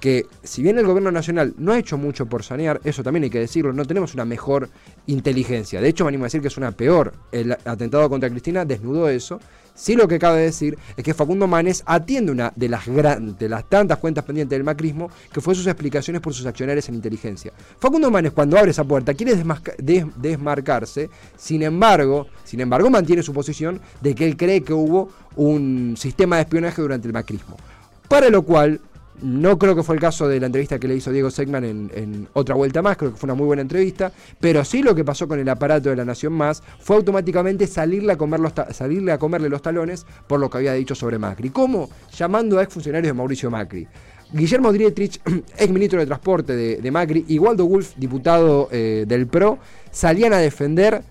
que 0.00 0.26
si 0.42 0.62
bien 0.62 0.78
el 0.78 0.86
gobierno 0.86 1.12
nacional 1.12 1.54
no 1.58 1.72
ha 1.72 1.78
hecho 1.78 1.98
mucho 1.98 2.26
por 2.26 2.42
sanear, 2.42 2.80
eso 2.84 3.02
también 3.02 3.24
hay 3.24 3.30
que 3.30 3.38
decirlo, 3.38 3.72
no 3.72 3.84
tenemos 3.84 4.14
una 4.14 4.24
mejor 4.24 4.68
inteligencia. 5.06 5.80
De 5.80 5.88
hecho, 5.88 6.04
me 6.04 6.08
animo 6.08 6.24
a 6.24 6.26
decir 6.26 6.40
que 6.40 6.48
es 6.48 6.56
una 6.56 6.72
peor. 6.72 7.12
El 7.30 7.52
atentado 7.52 8.08
contra 8.08 8.30
Cristina 8.30 8.64
desnudó 8.64 9.08
eso. 9.10 9.40
Sí 9.80 9.96
lo 9.96 10.06
que 10.06 10.18
cabe 10.18 10.42
decir 10.42 10.76
es 10.94 11.02
que 11.02 11.14
Facundo 11.14 11.46
Manes 11.46 11.82
atiende 11.86 12.30
una 12.30 12.52
de 12.54 12.68
las, 12.68 12.84
de 12.84 13.48
las 13.48 13.64
tantas 13.64 13.96
cuentas 13.96 14.24
pendientes 14.24 14.54
del 14.54 14.62
macrismo, 14.62 15.10
que 15.32 15.40
fue 15.40 15.54
sus 15.54 15.66
explicaciones 15.66 16.20
por 16.20 16.34
sus 16.34 16.44
accionarios 16.44 16.86
en 16.90 16.96
inteligencia. 16.96 17.50
Facundo 17.78 18.10
Manes 18.10 18.32
cuando 18.32 18.58
abre 18.58 18.72
esa 18.72 18.84
puerta 18.84 19.14
quiere 19.14 19.42
desmarcarse, 20.18 21.08
sin 21.34 21.62
embargo, 21.62 22.26
sin 22.44 22.60
embargo 22.60 22.90
mantiene 22.90 23.22
su 23.22 23.32
posición 23.32 23.80
de 24.02 24.14
que 24.14 24.26
él 24.26 24.36
cree 24.36 24.62
que 24.62 24.74
hubo 24.74 25.08
un 25.36 25.94
sistema 25.96 26.36
de 26.36 26.42
espionaje 26.42 26.82
durante 26.82 27.06
el 27.08 27.14
macrismo. 27.14 27.56
Para 28.06 28.28
lo 28.28 28.42
cual 28.42 28.82
no 29.22 29.58
creo 29.58 29.74
que 29.74 29.82
fue 29.82 29.94
el 29.94 30.00
caso 30.00 30.28
de 30.28 30.40
la 30.40 30.46
entrevista 30.46 30.78
que 30.78 30.88
le 30.88 30.96
hizo 30.96 31.10
Diego 31.10 31.30
Segman 31.30 31.64
en, 31.64 32.28
otra 32.32 32.54
vuelta 32.54 32.82
más, 32.82 32.96
creo 32.96 33.12
que 33.12 33.16
fue 33.16 33.26
una 33.26 33.34
muy 33.34 33.46
buena 33.46 33.62
entrevista, 33.62 34.12
pero 34.40 34.64
sí 34.64 34.82
lo 34.82 34.94
que 34.94 35.04
pasó 35.04 35.28
con 35.28 35.38
el 35.38 35.48
aparato 35.48 35.90
de 35.90 35.96
la 35.96 36.04
Nación 36.04 36.32
Más 36.32 36.62
fue 36.78 36.96
automáticamente 36.96 37.66
salirle 37.66 38.12
a, 38.12 38.16
comerle 38.16 39.48
los 39.48 39.62
talones 39.62 40.06
por 40.26 40.40
lo 40.40 40.48
que 40.50 40.58
había 40.58 40.72
dicho 40.74 40.94
sobre 40.94 41.18
Macri. 41.18 41.50
¿Cómo? 41.50 41.90
Llamando 42.16 42.58
a 42.58 42.62
exfuncionarios 42.62 43.10
de 43.10 43.14
Mauricio 43.14 43.50
Macri. 43.50 43.86
Guillermo 44.32 44.72
Dietrich, 44.72 45.20
ex 45.58 45.70
ministro 45.70 45.98
de 45.98 46.06
Transporte 46.06 46.54
de, 46.54 46.90
Macri, 46.90 47.24
y 47.28 47.38
Waldo 47.38 47.66
Wolf, 47.66 47.94
diputado 47.96 48.68
eh, 48.70 49.04
del 49.06 49.26
PRO, 49.26 49.58
salían 49.90 50.32
a 50.32 50.38
defender 50.38 51.02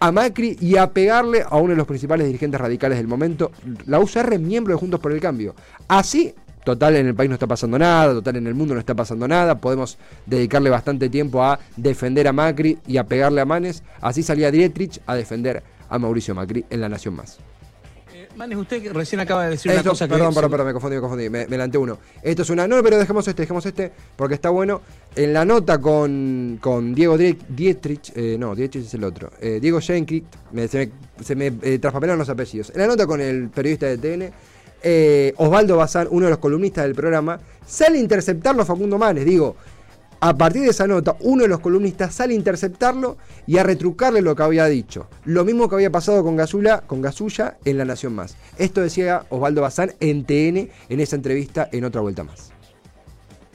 a 0.00 0.12
Macri 0.12 0.56
y 0.60 0.76
a 0.76 0.90
pegarle 0.92 1.44
a 1.48 1.56
uno 1.56 1.70
de 1.70 1.76
los 1.76 1.86
principales 1.86 2.26
dirigentes 2.26 2.60
radicales 2.60 2.98
del 2.98 3.06
momento, 3.06 3.52
la 3.86 4.00
UCR, 4.00 4.38
miembro 4.38 4.74
de 4.74 4.78
Juntos 4.78 5.00
por 5.00 5.12
el 5.12 5.20
Cambio. 5.20 5.54
Así 5.88 6.34
total 6.64 6.96
en 6.96 7.06
el 7.06 7.14
país 7.14 7.28
no 7.28 7.34
está 7.34 7.46
pasando 7.46 7.78
nada, 7.78 8.12
total 8.14 8.36
en 8.36 8.46
el 8.46 8.54
mundo 8.54 8.74
no 8.74 8.80
está 8.80 8.94
pasando 8.94 9.28
nada, 9.28 9.60
podemos 9.60 9.98
dedicarle 10.26 10.70
bastante 10.70 11.08
tiempo 11.08 11.42
a 11.42 11.58
defender 11.76 12.26
a 12.26 12.32
Macri 12.32 12.78
y 12.86 12.96
a 12.96 13.04
pegarle 13.04 13.40
a 13.40 13.44
Manes, 13.44 13.82
así 14.00 14.22
salía 14.22 14.50
Dietrich 14.50 15.00
a 15.06 15.14
defender 15.14 15.62
a 15.88 15.98
Mauricio 15.98 16.34
Macri 16.34 16.64
en 16.70 16.80
La 16.80 16.88
Nación 16.88 17.14
Más. 17.14 17.38
Manes, 18.36 18.58
usted 18.58 18.92
recién 18.92 19.20
acaba 19.20 19.44
de 19.44 19.50
decir 19.50 19.70
una 19.70 19.82
cosa 19.82 20.08
perdón, 20.08 20.30
que... 20.30 20.34
Perdón, 20.34 20.50
perdón, 20.50 20.66
me 20.66 20.72
confundí, 20.72 20.96
me 20.96 21.00
confundí, 21.00 21.30
me, 21.30 21.46
me 21.46 21.78
uno. 21.78 21.98
Esto 22.22 22.42
es 22.42 22.50
una... 22.50 22.66
No, 22.66 22.82
pero 22.82 22.98
dejemos 22.98 23.26
este, 23.28 23.42
dejemos 23.42 23.64
este, 23.64 23.92
porque 24.16 24.34
está 24.34 24.50
bueno. 24.50 24.80
En 25.14 25.32
la 25.32 25.44
nota 25.44 25.80
con, 25.80 26.58
con 26.60 26.94
Diego 26.94 27.16
Dietrich, 27.16 28.12
eh, 28.16 28.36
no, 28.38 28.54
Dietrich 28.56 28.86
es 28.86 28.94
el 28.94 29.04
otro, 29.04 29.30
eh, 29.40 29.58
Diego 29.60 29.80
Schenke, 29.80 30.24
se 30.68 30.78
me, 30.78 31.24
se 31.24 31.36
me 31.36 31.52
eh, 31.62 31.78
traspapelaron 31.78 32.18
los 32.18 32.28
apellidos. 32.28 32.70
En 32.70 32.78
la 32.78 32.88
nota 32.88 33.06
con 33.06 33.20
el 33.20 33.50
periodista 33.50 33.86
de 33.86 33.98
TN, 33.98 34.32
eh, 34.84 35.34
Osvaldo 35.38 35.76
Bazán, 35.76 36.06
uno 36.10 36.26
de 36.26 36.30
los 36.30 36.38
columnistas 36.38 36.84
del 36.84 36.94
programa, 36.94 37.40
sale 37.66 37.98
a 37.98 38.00
interceptarlo 38.00 38.62
a 38.62 38.64
Facundo 38.64 38.98
Manes. 38.98 39.24
Digo, 39.24 39.56
a 40.20 40.36
partir 40.36 40.62
de 40.62 40.68
esa 40.68 40.86
nota, 40.86 41.16
uno 41.20 41.42
de 41.42 41.48
los 41.48 41.60
columnistas 41.60 42.14
sale 42.14 42.32
a 42.32 42.36
interceptarlo 42.36 43.18
y 43.46 43.58
a 43.58 43.62
retrucarle 43.62 44.22
lo 44.22 44.34
que 44.34 44.42
había 44.42 44.66
dicho. 44.66 45.06
Lo 45.24 45.44
mismo 45.44 45.68
que 45.68 45.74
había 45.74 45.90
pasado 45.90 46.22
con 46.22 46.36
Gasulla, 46.36 46.80
con 46.86 47.02
Gasulla 47.02 47.58
en 47.64 47.76
La 47.76 47.84
Nación 47.84 48.14
Más. 48.14 48.36
Esto 48.56 48.80
decía 48.80 49.26
Osvaldo 49.28 49.60
Bazán 49.60 49.92
en 50.00 50.24
TN 50.24 50.70
en 50.88 51.00
esa 51.00 51.16
entrevista 51.16 51.68
en 51.72 51.84
otra 51.84 52.00
vuelta 52.00 52.24
más. 52.24 52.53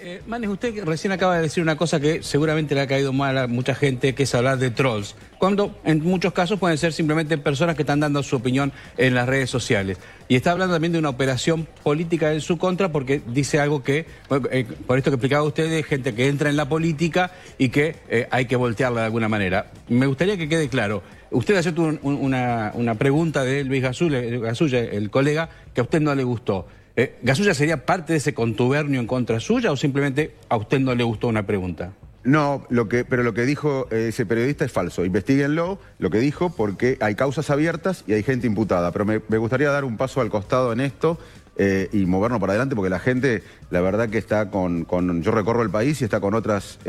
Eh, 0.02 0.22
Manes, 0.28 0.50
usted 0.50 0.86
recién 0.86 1.12
acaba 1.12 1.36
de 1.36 1.42
decir 1.42 1.62
una 1.62 1.76
cosa 1.76 2.00
que 2.00 2.24
seguramente 2.24 2.74
le 2.74 2.80
ha 2.80 2.88
caído 2.88 3.12
mal 3.12 3.38
a 3.38 3.48
mucha 3.48 3.76
gente, 3.76 4.16
que 4.16 4.24
es 4.24 4.34
hablar 4.34 4.58
de 4.58 4.72
trolls, 4.72 5.14
cuando 5.38 5.78
en 5.84 6.02
muchos 6.02 6.32
casos 6.32 6.58
pueden 6.58 6.78
ser 6.78 6.94
simplemente 6.94 7.38
personas 7.38 7.76
que 7.76 7.82
están 7.82 8.00
dando 8.00 8.24
su 8.24 8.38
opinión 8.38 8.72
en 8.98 9.14
las 9.14 9.28
redes 9.28 9.50
sociales. 9.50 9.98
Y 10.30 10.38
está 10.38 10.52
hablando 10.52 10.74
también 10.74 10.94
de 10.94 11.00
una 11.00 11.10
operación 11.10 11.68
política 11.84 12.32
en 12.32 12.40
su 12.40 12.58
contra 12.58 12.94
porque 12.94 13.22
dice 13.28 13.60
algo 13.60 13.84
que, 13.84 14.06
eh, 14.52 14.66
por 14.88 14.98
esto 14.98 15.12
que 15.12 15.16
explicaba 15.16 15.44
usted, 15.44 15.70
de 15.70 15.84
gente 15.84 16.16
que 16.16 16.30
entra 16.30 16.50
en 16.50 16.56
la 16.56 16.70
política 16.70 17.32
y 17.58 17.68
que 17.68 17.98
eh, 18.08 18.26
hay 18.32 18.46
que 18.46 18.56
voltearla 18.56 19.02
de 19.02 19.06
alguna 19.08 19.28
manera. 19.28 19.70
Me 19.90 20.06
gustaría 20.06 20.38
que 20.38 20.48
quede 20.48 20.70
claro. 20.70 21.04
Usted 21.32 21.58
hace 21.58 21.72
una, 21.72 22.72
una, 22.74 22.96
pregunta 22.96 23.44
de 23.44 23.66
Luis 23.66 23.84
Gasulla, 23.84 24.80
el 24.80 25.10
colega, 25.12 25.50
que 25.74 25.82
a 25.82 25.84
usted 25.84 26.00
no 26.00 26.16
le 26.16 26.24
gustó. 26.24 26.68
Eh, 27.00 27.16
¿Gasulla 27.22 27.54
sería 27.54 27.86
parte 27.86 28.12
de 28.12 28.18
ese 28.18 28.34
contubernio 28.34 29.00
en 29.00 29.08
contra 29.08 29.40
suya 29.40 29.72
o 29.72 29.78
simplemente 29.78 30.36
a 30.50 30.58
usted 30.58 30.82
no 30.82 30.94
le 30.96 31.06
gustó 31.06 31.30
una 31.30 31.46
pregunta? 31.46 31.94
No, 32.26 32.68
pero 33.08 33.24
lo 33.24 33.34
que 33.34 33.46
dijo 33.46 33.88
eh, 33.90 34.10
ese 34.10 34.26
periodista 34.26 34.66
es 34.66 34.74
falso. 34.74 35.06
Investíguenlo, 35.06 35.80
lo 35.98 36.10
que 36.10 36.20
dijo, 36.20 36.50
porque 36.50 36.98
hay 37.00 37.16
causas 37.16 37.50
abiertas 37.52 38.04
y 38.06 38.12
hay 38.12 38.24
gente 38.24 38.48
imputada. 38.48 38.92
Pero 38.92 39.06
me, 39.06 39.38
gustaría 39.38 39.70
dar 39.72 39.86
un 39.86 39.96
paso 39.96 40.20
al 40.20 40.30
costado 40.30 40.74
en 40.74 40.82
esto 40.82 41.18
eh, 41.56 41.88
y 41.94 42.06
movernos 42.06 42.42
para 42.42 42.52
adelante, 42.52 42.76
porque 42.76 42.90
la 42.90 43.00
gente, 43.00 43.44
la 43.70 43.80
verdad 43.80 44.10
que 44.10 44.18
está 44.18 44.52
con, 44.52 44.86
yo 45.22 45.32
recorro 45.32 45.64
el 45.64 45.70
país 45.70 46.02
y 46.02 46.04
está 46.04 46.20
con 46.20 46.34
otras 46.34 46.80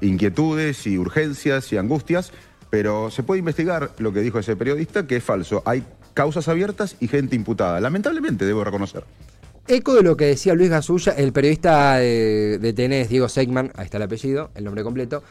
inquietudes 0.00 0.88
y 0.88 0.98
urgencias 0.98 1.72
y 1.72 1.76
angustias, 1.76 2.32
pero 2.68 3.12
se 3.12 3.22
puede 3.22 3.38
investigar 3.38 3.92
lo 3.98 4.12
que 4.12 4.22
dijo 4.22 4.40
ese 4.40 4.56
periodista, 4.56 5.06
que 5.06 5.14
es 5.18 5.22
falso. 5.22 5.62
Hay 5.66 5.84
causas 6.14 6.48
abiertas 6.48 6.96
y 6.98 7.06
gente 7.06 7.36
imputada. 7.36 7.78
Lamentablemente, 7.78 8.44
debo 8.44 8.64
reconocer. 8.64 9.04
Eco 9.68 9.94
de 9.94 10.02
lo 10.02 10.16
que 10.16 10.26
decía 10.26 10.54
Luis 10.54 10.70
Gasulla, 10.70 11.12
el 11.12 11.32
periodista 11.32 11.96
de, 11.96 12.58
de 12.58 13.06
Diego 13.08 13.28
Seigman, 13.28 13.70
ahí 13.76 13.84
está 13.84 13.98
el 13.98 14.02
apellido, 14.02 14.50
el 14.54 14.64
nombre 14.64 14.82
completo. 14.82 15.22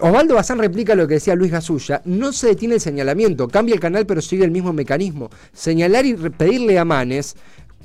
Osvaldo 0.00 0.34
Bazán 0.34 0.58
replica 0.58 0.94
lo 0.94 1.06
que 1.06 1.14
decía 1.14 1.34
Luis 1.34 1.50
Gasulla, 1.50 2.00
no 2.04 2.32
se 2.32 2.48
detiene 2.48 2.76
el 2.76 2.80
señalamiento, 2.80 3.48
cambia 3.48 3.74
el 3.74 3.80
canal 3.80 4.06
pero 4.06 4.22
sigue 4.22 4.44
el 4.44 4.50
mismo 4.50 4.72
mecanismo. 4.72 5.28
Señalar 5.52 6.06
y 6.06 6.14
pedirle 6.14 6.78
a 6.78 6.84
Manes 6.84 7.36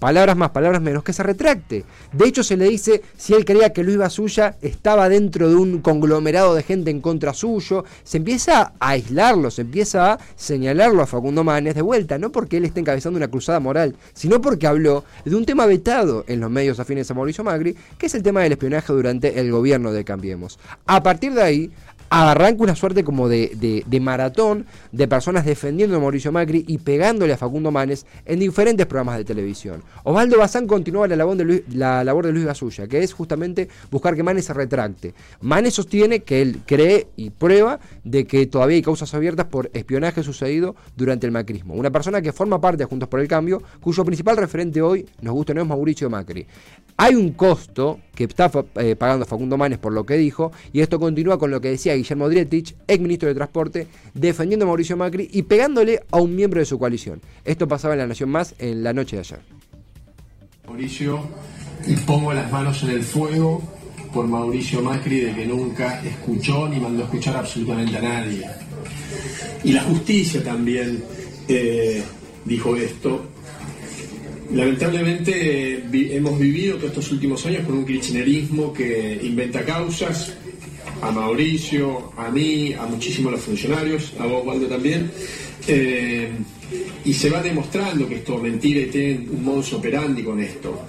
palabras 0.03 0.35
más, 0.35 0.49
palabras 0.49 0.81
menos, 0.81 1.01
que 1.01 1.13
se 1.13 1.23
retracte. 1.23 1.85
De 2.11 2.27
hecho, 2.27 2.43
se 2.43 2.57
le 2.57 2.67
dice 2.67 3.01
si 3.15 3.33
él 3.33 3.45
creía 3.45 3.71
que 3.71 3.85
Luis 3.85 3.95
Basulla 3.95 4.57
estaba 4.61 5.07
dentro 5.07 5.47
de 5.47 5.55
un 5.55 5.79
conglomerado 5.79 6.55
de 6.55 6.61
gente 6.61 6.91
en 6.91 6.99
contra 6.99 7.33
suyo, 7.33 7.85
se 8.03 8.17
empieza 8.17 8.73
a 8.81 8.89
aislarlo, 8.89 9.49
se 9.49 9.61
empieza 9.61 10.11
a 10.11 10.19
señalarlo 10.35 11.01
a 11.01 11.07
Facundo 11.07 11.45
Manes 11.45 11.75
de 11.75 11.81
vuelta, 11.81 12.17
no 12.17 12.33
porque 12.33 12.57
él 12.57 12.65
esté 12.65 12.81
encabezando 12.81 13.15
una 13.15 13.29
cruzada 13.29 13.61
moral, 13.61 13.95
sino 14.13 14.41
porque 14.41 14.67
habló 14.67 15.05
de 15.23 15.37
un 15.37 15.45
tema 15.45 15.65
vetado 15.67 16.25
en 16.27 16.41
los 16.41 16.51
medios 16.51 16.81
afines 16.81 17.09
a 17.09 17.13
Mauricio 17.13 17.45
Magri, 17.45 17.73
que 17.97 18.07
es 18.07 18.13
el 18.13 18.23
tema 18.23 18.41
del 18.41 18.51
espionaje 18.51 18.91
durante 18.91 19.39
el 19.39 19.53
gobierno 19.53 19.93
de 19.93 20.03
Cambiemos. 20.03 20.59
A 20.85 21.01
partir 21.01 21.33
de 21.33 21.43
ahí, 21.43 21.71
arranca 22.13 22.61
una 22.61 22.75
suerte 22.75 23.03
como 23.03 23.27
de, 23.27 23.83
maratón 24.01 24.67
de 24.91 25.07
personas 25.07 25.45
defendiendo 25.45 25.97
a 25.97 25.99
Mauricio 25.99 26.31
Macri 26.31 26.63
y 26.67 26.77
pegándole 26.77 27.33
a 27.33 27.37
Facundo 27.37 27.71
Manes 27.71 28.05
en 28.25 28.39
diferentes 28.39 28.85
programas 28.85 29.17
de 29.17 29.25
televisión. 29.25 29.83
Osvaldo 30.03 30.37
Bazán 30.37 30.67
continúa 30.67 31.07
la 31.07 31.15
labor 31.15 31.37
de 31.37 31.43
Luis, 31.43 31.61
la 31.73 32.03
labor 32.03 32.27
de 32.27 32.31
Luis 32.31 32.45
Gasulla, 32.45 32.87
que 32.87 32.99
es 32.99 33.13
justamente 33.13 33.67
buscar 33.89 34.15
que 34.15 34.21
Manes 34.21 34.45
se 34.45 34.53
retracte. 34.53 35.15
Manes 35.41 35.73
sostiene 35.73 36.19
que 36.19 36.41
él 36.43 36.61
cree 36.65 37.07
y 37.15 37.31
prueba 37.31 37.79
de 38.03 38.25
que 38.25 38.45
todavía 38.45 38.75
hay 38.75 38.83
causas 38.83 39.11
abiertas 39.15 39.47
por 39.47 39.71
espionaje 39.73 40.21
sucedido 40.21 40.75
durante 40.95 41.25
el 41.25 41.31
macrismo. 41.31 41.73
Una 41.73 41.89
persona 41.89 42.21
que 42.21 42.31
forma 42.31 42.61
parte 42.61 42.83
de 42.83 42.85
Juntos 42.85 43.09
por 43.09 43.21
el 43.21 43.27
Cambio, 43.27 43.63
cuyo 43.81 44.05
principal 44.05 44.37
referente 44.37 44.81
hoy, 44.81 45.07
nos 45.21 45.33
gusta 45.33 45.53
o 45.53 45.55
no, 45.55 45.61
es 45.61 45.67
Mauricio 45.67 46.09
Macri. 46.09 46.45
Hay 46.97 47.15
un 47.15 47.31
costo 47.31 47.99
que 48.13 48.25
está 48.25 48.51
eh, 48.75 48.95
pagando 48.95 49.25
Facundo 49.25 49.57
Manes 49.57 49.79
por 49.79 49.93
lo 49.93 50.05
que 50.05 50.15
dijo, 50.15 50.51
y 50.71 50.81
esto 50.81 50.99
continúa 50.99 51.39
con 51.39 51.49
lo 51.49 51.59
que 51.59 51.69
decía 51.69 51.93
Guillermo 52.03 52.29
Drietich, 52.29 52.75
ex 52.87 53.01
ministro 53.01 53.29
de 53.29 53.35
Transporte, 53.35 53.87
defendiendo 54.13 54.65
a 54.65 54.67
Mauricio 54.67 54.97
Macri 54.97 55.29
y 55.31 55.43
pegándole 55.43 56.01
a 56.11 56.19
un 56.19 56.35
miembro 56.35 56.59
de 56.59 56.65
su 56.65 56.77
coalición. 56.77 57.21
Esto 57.43 57.67
pasaba 57.67 57.93
en 57.93 57.99
La 57.99 58.07
Nación 58.07 58.29
Más 58.29 58.55
en 58.59 58.83
la 58.83 58.93
noche 58.93 59.15
de 59.15 59.21
ayer. 59.21 59.39
Mauricio, 60.67 61.21
y 61.87 61.95
pongo 61.95 62.33
las 62.33 62.51
manos 62.51 62.83
en 62.83 62.91
el 62.91 63.03
fuego 63.03 63.61
por 64.13 64.27
Mauricio 64.27 64.81
Macri 64.81 65.21
de 65.21 65.33
que 65.33 65.45
nunca 65.45 66.01
escuchó 66.03 66.67
ni 66.67 66.79
mandó 66.79 67.01
a 67.01 67.05
escuchar 67.05 67.37
absolutamente 67.37 67.97
a 67.97 68.01
nadie. 68.01 68.47
Y 69.63 69.71
la 69.71 69.83
justicia 69.83 70.43
también 70.43 71.03
eh, 71.47 72.03
dijo 72.45 72.75
esto 72.75 73.33
Lamentablemente 74.53 75.83
hemos 76.15 76.37
vivido 76.37 76.77
todos 76.77 76.89
estos 76.91 77.11
últimos 77.11 77.43
años 77.47 77.65
con 77.65 77.75
un 77.75 77.85
kirchnerismo 77.85 78.71
que 78.71 79.19
inventa 79.23 79.65
causas, 79.65 80.33
a 81.01 81.11
Mauricio, 81.11 82.13
a 82.17 82.29
mí, 82.29 82.73
a 82.73 82.85
muchísimos 82.85 83.31
los 83.31 83.41
funcionarios, 83.41 84.13
a 84.19 84.25
vos, 84.25 84.45
Waldo, 84.45 84.67
también, 84.67 85.11
eh, 85.67 86.31
y 87.05 87.13
se 87.13 87.29
va 87.29 87.41
demostrando 87.41 88.07
que 88.07 88.15
esto 88.15 88.37
mentira 88.37 88.81
y 88.81 88.85
tiene 88.87 89.27
un 89.29 89.43
modus 89.43 89.73
operandi 89.73 90.23
con 90.23 90.39
esto, 90.39 90.85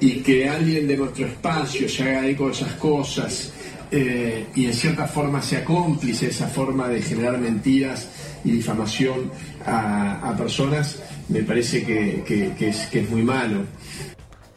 y 0.00 0.16
que 0.20 0.48
alguien 0.48 0.86
de 0.86 0.96
nuestro 0.96 1.26
espacio 1.26 1.88
se 1.88 2.02
haga 2.02 2.28
eco 2.28 2.46
de 2.46 2.52
esas 2.52 2.72
cosas 2.74 3.52
eh, 3.90 4.46
y 4.54 4.66
en 4.66 4.74
cierta 4.74 5.06
forma 5.06 5.40
sea 5.40 5.64
cómplice 5.64 6.26
de 6.26 6.32
esa 6.32 6.46
forma 6.48 6.88
de 6.88 7.00
generar 7.02 7.38
mentiras 7.38 8.08
y 8.44 8.52
difamación 8.52 9.30
a 9.66 10.34
personas 10.38 10.98
me 11.28 11.42
parece 11.42 11.84
que, 11.84 12.54
es, 12.60 13.10
muy 13.10 13.22
malo. 13.22 13.64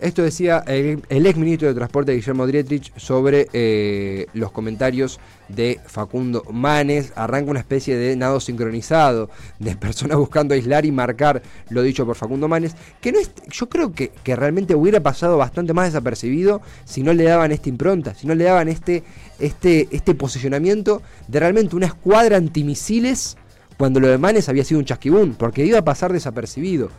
Esto 0.01 0.23
decía 0.23 0.63
el, 0.65 1.27
ex 1.27 1.37
ministro 1.37 1.67
de 1.67 1.75
Transporte 1.75 2.13
Guillermo 2.13 2.47
Dietrich 2.47 2.91
sobre 2.97 3.47
eh, 3.53 4.25
los 4.33 4.51
comentarios 4.51 5.19
de 5.47 5.79
Facundo 5.85 6.43
Manes. 6.51 7.13
Arranca 7.15 7.51
una 7.51 7.59
especie 7.59 7.95
de 7.95 8.15
nado 8.15 8.39
sincronizado 8.39 9.29
de 9.59 9.75
personas 9.77 10.17
buscando 10.17 10.55
aislar 10.55 10.87
y 10.87 10.91
marcar 10.91 11.43
lo 11.69 11.83
dicho 11.83 12.03
por 12.03 12.15
Facundo 12.15 12.47
Manes, 12.47 12.75
que 12.99 13.11
no 13.11 13.19
es, 13.19 13.31
yo 13.51 13.69
creo 13.69 13.93
que, 13.93 14.09
que 14.23 14.35
realmente 14.35 14.73
hubiera 14.73 15.01
pasado 15.01 15.37
bastante 15.37 15.71
más 15.71 15.85
desapercibido 15.85 16.63
si 16.83 17.03
no 17.03 17.13
le 17.13 17.25
daban 17.25 17.51
esta 17.51 17.69
impronta, 17.69 18.15
si 18.15 18.25
no 18.25 18.33
le 18.33 18.45
daban 18.45 18.69
este, 18.69 19.03
este, 19.37 19.87
este 19.91 20.15
posicionamiento 20.15 21.03
de 21.27 21.39
realmente 21.39 21.75
una 21.75 21.85
escuadra 21.85 22.37
antimisiles 22.37 23.37
cuando 23.77 23.99
lo 23.99 24.07
de 24.07 24.17
Manes 24.17 24.49
había 24.49 24.63
sido 24.63 24.79
un 24.79 24.85
chasquibún, 24.85 25.35
porque 25.35 25.63
iba 25.63 25.77
a 25.77 25.83
pasar 25.83 26.11
desapercibido. 26.11 26.89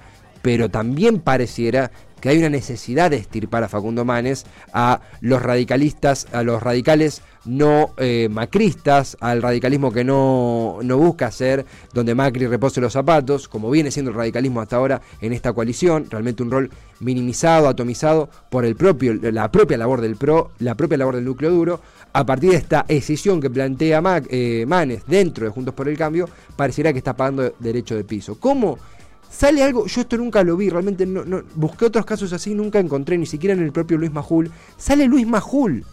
Pero 0.42 0.70
también 0.70 1.20
pareciera 1.20 1.90
que 2.22 2.28
hay 2.28 2.38
una 2.38 2.50
necesidad 2.50 3.10
de 3.10 3.16
estirpar 3.16 3.64
a 3.64 3.68
Facundo 3.68 4.04
Manes 4.04 4.46
a 4.72 5.00
los 5.20 5.42
radicalistas, 5.42 6.28
a 6.32 6.44
los 6.44 6.62
radicales 6.62 7.20
no 7.44 7.94
eh, 7.96 8.28
macristas, 8.30 9.16
al 9.20 9.42
radicalismo 9.42 9.92
que 9.92 10.04
no, 10.04 10.78
no, 10.82 10.98
busca 10.98 11.26
hacer 11.26 11.66
donde 11.92 12.14
Macri 12.14 12.46
repose 12.46 12.80
los 12.80 12.92
zapatos, 12.92 13.48
como 13.48 13.68
viene 13.70 13.90
siendo 13.90 14.12
el 14.12 14.16
radicalismo 14.16 14.60
hasta 14.60 14.76
ahora 14.76 15.02
en 15.20 15.32
esta 15.32 15.52
coalición, 15.52 16.06
realmente 16.08 16.44
un 16.44 16.52
rol 16.52 16.70
minimizado, 17.00 17.66
atomizado 17.66 18.30
por 18.48 18.64
el 18.64 18.76
propio, 18.76 19.14
la 19.14 19.50
propia 19.50 19.76
labor 19.76 20.00
del 20.00 20.14
PRO, 20.14 20.52
la 20.60 20.76
propia 20.76 20.98
labor 20.98 21.16
del 21.16 21.24
núcleo 21.24 21.50
duro, 21.50 21.80
a 22.12 22.24
partir 22.24 22.50
de 22.50 22.56
esta 22.56 22.84
decisión 22.86 23.40
que 23.40 23.50
plantea 23.50 24.00
eh, 24.28 24.64
Manes 24.68 25.02
dentro 25.08 25.44
de 25.44 25.50
Juntos 25.50 25.74
por 25.74 25.88
el 25.88 25.98
Cambio, 25.98 26.28
pareciera 26.54 26.92
que 26.92 26.98
está 26.98 27.16
pagando 27.16 27.52
derecho 27.58 27.96
de 27.96 28.04
piso. 28.04 28.38
¿Cómo? 28.38 28.78
Sale 29.32 29.62
algo, 29.62 29.86
yo 29.86 30.02
esto 30.02 30.18
nunca 30.18 30.44
lo 30.44 30.56
vi, 30.58 30.68
realmente 30.68 31.06
no, 31.06 31.42
busqué 31.54 31.86
otros 31.86 32.04
casos 32.04 32.32
así, 32.34 32.54
nunca 32.54 32.78
encontré, 32.78 33.16
ni 33.16 33.24
siquiera 33.24 33.54
en 33.54 33.62
el 33.62 33.72
propio 33.72 33.96
Luis 33.96 34.12
Majul. 34.12 34.50
Sale 34.76 35.06
Luis 35.06 35.26
Majul 35.26 35.84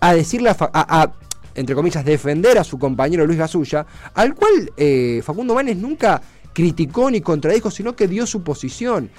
a 0.00 0.14
decirle 0.14 0.50
a, 0.50 1.10
entre 1.54 1.74
comillas, 1.74 2.04
defender 2.04 2.58
a 2.58 2.64
su 2.64 2.78
compañero 2.78 3.26
Luis 3.26 3.38
Gasulla, 3.38 3.86
al 4.14 4.34
cual 4.34 4.70
eh, 4.76 5.22
Facundo 5.24 5.54
Manes 5.54 5.78
nunca 5.78 6.20
criticó 6.52 7.10
ni 7.10 7.22
contradijo, 7.22 7.70
sino 7.70 7.96
que 7.96 8.06
dio 8.06 8.26
su 8.26 8.42
posición 8.42 9.10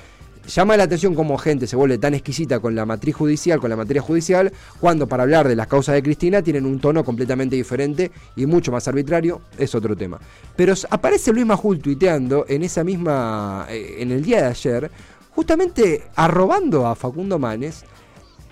llama 0.49 0.75
la 0.77 0.83
atención 0.83 1.15
cómo 1.15 1.37
gente 1.37 1.67
se 1.67 1.75
vuelve 1.75 1.97
tan 1.97 2.13
exquisita 2.13 2.59
con 2.59 2.75
la 2.75 2.85
matriz 2.85 3.15
judicial, 3.15 3.59
con 3.59 3.69
la 3.69 3.75
materia 3.75 4.01
judicial, 4.01 4.51
cuando 4.79 5.07
para 5.07 5.23
hablar 5.23 5.47
de 5.47 5.55
las 5.55 5.67
causas 5.67 5.95
de 5.95 6.03
Cristina 6.03 6.41
tienen 6.41 6.65
un 6.65 6.79
tono 6.79 7.03
completamente 7.03 7.55
diferente 7.55 8.11
y 8.35 8.45
mucho 8.45 8.71
más 8.71 8.87
arbitrario, 8.87 9.41
es 9.57 9.73
otro 9.75 9.95
tema. 9.95 10.19
Pero 10.55 10.73
aparece 10.89 11.31
Luis 11.31 11.45
Majul 11.45 11.79
tuiteando 11.79 12.45
en 12.47 12.63
esa 12.63 12.83
misma, 12.83 13.67
eh, 13.69 13.97
en 13.99 14.11
el 14.11 14.23
día 14.23 14.41
de 14.41 14.47
ayer, 14.47 14.91
justamente 15.31 16.03
arrobando 16.15 16.87
a 16.87 16.95
Facundo 16.95 17.39
Manes 17.39 17.85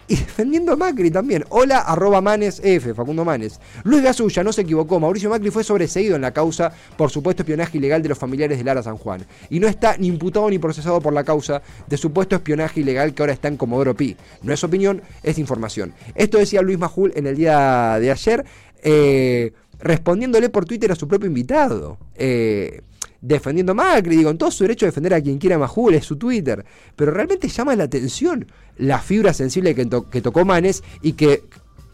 y 0.07 0.15
defendiendo 0.15 0.71
a 0.71 0.75
Macri 0.75 1.11
también. 1.11 1.43
Hola, 1.49 1.79
arroba 1.79 2.21
Manes 2.21 2.61
F, 2.63 2.93
Facundo 2.93 3.25
Manes. 3.25 3.59
Luis 3.83 4.03
Gasulla 4.03 4.43
no 4.43 4.53
se 4.53 4.61
equivocó. 4.61 4.99
Mauricio 4.99 5.29
Macri 5.29 5.51
fue 5.51 5.63
sobreseído 5.63 6.15
en 6.15 6.21
la 6.21 6.31
causa 6.31 6.71
por 6.95 7.09
supuesto 7.09 7.43
espionaje 7.43 7.77
ilegal 7.77 8.01
de 8.01 8.09
los 8.09 8.17
familiares 8.17 8.57
de 8.57 8.63
Lara 8.63 8.81
San 8.81 8.97
Juan. 8.97 9.25
Y 9.49 9.59
no 9.59 9.67
está 9.67 9.97
ni 9.97 10.07
imputado 10.07 10.49
ni 10.49 10.59
procesado 10.59 11.01
por 11.01 11.13
la 11.13 11.23
causa 11.23 11.61
de 11.87 11.97
supuesto 11.97 12.35
espionaje 12.35 12.79
ilegal 12.81 13.13
que 13.13 13.21
ahora 13.21 13.33
está 13.33 13.47
en 13.47 13.57
Comodoro 13.57 13.95
Pi. 13.95 14.15
No 14.43 14.53
es 14.53 14.63
opinión, 14.63 15.01
es 15.23 15.37
información. 15.37 15.93
Esto 16.15 16.37
decía 16.37 16.61
Luis 16.61 16.77
Majul 16.77 17.11
en 17.15 17.27
el 17.27 17.35
día 17.35 17.99
de 17.99 18.11
ayer, 18.11 18.45
eh, 18.83 19.53
respondiéndole 19.79 20.49
por 20.49 20.65
Twitter 20.65 20.91
a 20.91 20.95
su 20.95 21.07
propio 21.07 21.27
invitado. 21.27 21.97
Eh, 22.15 22.81
defendiendo 23.21 23.71
a 23.71 23.75
Macri, 23.75 24.17
digo, 24.17 24.29
en 24.29 24.37
todo 24.37 24.51
su 24.51 24.63
derecho 24.63 24.85
a 24.85 24.89
defender 24.89 25.13
a 25.13 25.21
quien 25.21 25.37
quiera 25.37 25.57
Majul, 25.57 25.95
es 25.95 26.05
su 26.05 26.17
Twitter, 26.17 26.65
pero 26.95 27.11
realmente 27.11 27.47
llama 27.47 27.75
la 27.75 27.85
atención 27.85 28.47
la 28.77 28.99
fibra 28.99 29.33
sensible 29.33 29.75
que, 29.75 29.87
que 30.11 30.21
tocó 30.21 30.45
Manes 30.45 30.83
y 31.01 31.13
que 31.13 31.43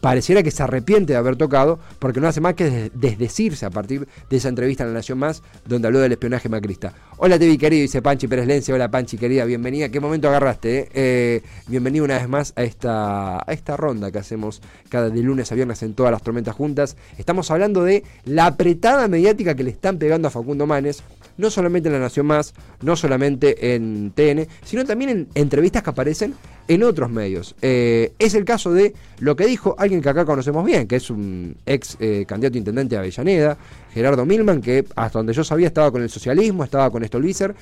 pareciera 0.04 0.42
que 0.42 0.50
se 0.50 0.62
arrepiente 0.62 1.14
de 1.14 1.18
haber 1.18 1.36
tocado, 1.36 1.78
porque 1.98 2.20
no 2.20 2.28
hace 2.28 2.42
más 2.42 2.52
que 2.52 2.90
desdecirse 2.92 3.64
a 3.64 3.70
partir 3.70 4.06
de 4.28 4.36
esa 4.36 4.50
entrevista 4.50 4.82
en 4.82 4.90
La 4.90 4.96
Nación 4.96 5.16
Más, 5.16 5.42
donde 5.66 5.88
habló 5.88 5.98
del 5.98 6.12
espionaje 6.12 6.50
macrista. 6.50 6.92
Hola 7.16 7.38
TV 7.38 7.56
querido, 7.56 7.80
dice 7.80 8.02
Panchi 8.02 8.28
Pérez 8.28 8.46
Lence, 8.46 8.70
hola 8.70 8.90
Panchi 8.90 9.16
querida, 9.16 9.46
bienvenida, 9.46 9.88
¿qué 9.88 10.00
momento 10.00 10.28
agarraste? 10.28 10.80
Eh? 10.80 10.88
eh 10.92 11.42
bienvenido 11.68 12.04
una 12.04 12.18
vez 12.18 12.28
más 12.28 12.52
a 12.54 12.64
esta, 12.64 13.38
a 13.38 13.52
esta 13.54 13.78
ronda 13.78 14.12
que 14.12 14.18
hacemos 14.18 14.60
cada 14.90 15.08
de 15.08 15.22
lunes 15.22 15.50
a 15.50 15.54
viernes 15.54 15.82
en 15.82 15.94
todas 15.94 16.12
las 16.12 16.22
tormentas 16.22 16.54
juntas. 16.54 16.98
Estamos 17.16 17.50
hablando 17.50 17.82
de 17.82 18.04
la 18.26 18.44
apretada 18.44 19.08
mediática 19.08 19.54
que 19.54 19.64
le 19.64 19.70
están 19.70 19.96
pegando 19.96 20.28
a 20.28 20.30
Facundo 20.30 20.66
Manes, 20.66 21.02
no 21.36 21.50
solamente 21.50 21.88
en 21.88 21.94
La 21.94 22.00
Nación 22.00 22.26
Más, 22.26 22.54
no 22.82 22.96
solamente 22.96 23.74
en 23.74 24.12
TN, 24.14 24.46
sino 24.64 24.84
también 24.84 25.10
en 25.10 25.28
entrevistas 25.34 25.82
que 25.82 25.90
aparecen 25.90 26.34
en 26.68 26.82
otros 26.82 27.10
medios. 27.10 27.54
Eh, 27.62 28.12
es 28.18 28.34
el 28.34 28.44
caso 28.44 28.72
de 28.72 28.94
lo 29.18 29.36
que 29.36 29.46
dijo 29.46 29.74
alguien 29.78 30.00
que 30.00 30.08
acá 30.08 30.24
conocemos 30.24 30.64
bien, 30.64 30.86
que 30.86 30.96
es 30.96 31.10
un 31.10 31.56
ex 31.66 31.96
eh, 32.00 32.24
candidato 32.26 32.58
intendente 32.58 32.94
de 32.94 33.00
Avellaneda, 33.00 33.56
Gerardo 33.92 34.24
Milman, 34.24 34.60
que 34.60 34.84
hasta 34.96 35.18
donde 35.18 35.32
yo 35.32 35.44
sabía 35.44 35.66
estaba 35.66 35.90
con 35.90 36.02
el 36.02 36.10
socialismo, 36.10 36.64
estaba 36.64 36.90
con 36.90 37.04
Stolbizer. 37.04 37.54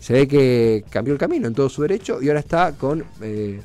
Se 0.00 0.12
ve 0.12 0.28
que 0.28 0.84
cambió 0.90 1.14
el 1.14 1.18
camino 1.18 1.48
en 1.48 1.54
todo 1.54 1.68
su 1.68 1.82
derecho 1.82 2.20
y 2.20 2.28
ahora 2.28 2.40
está 2.40 2.72
con. 2.72 3.04
Eh, 3.22 3.60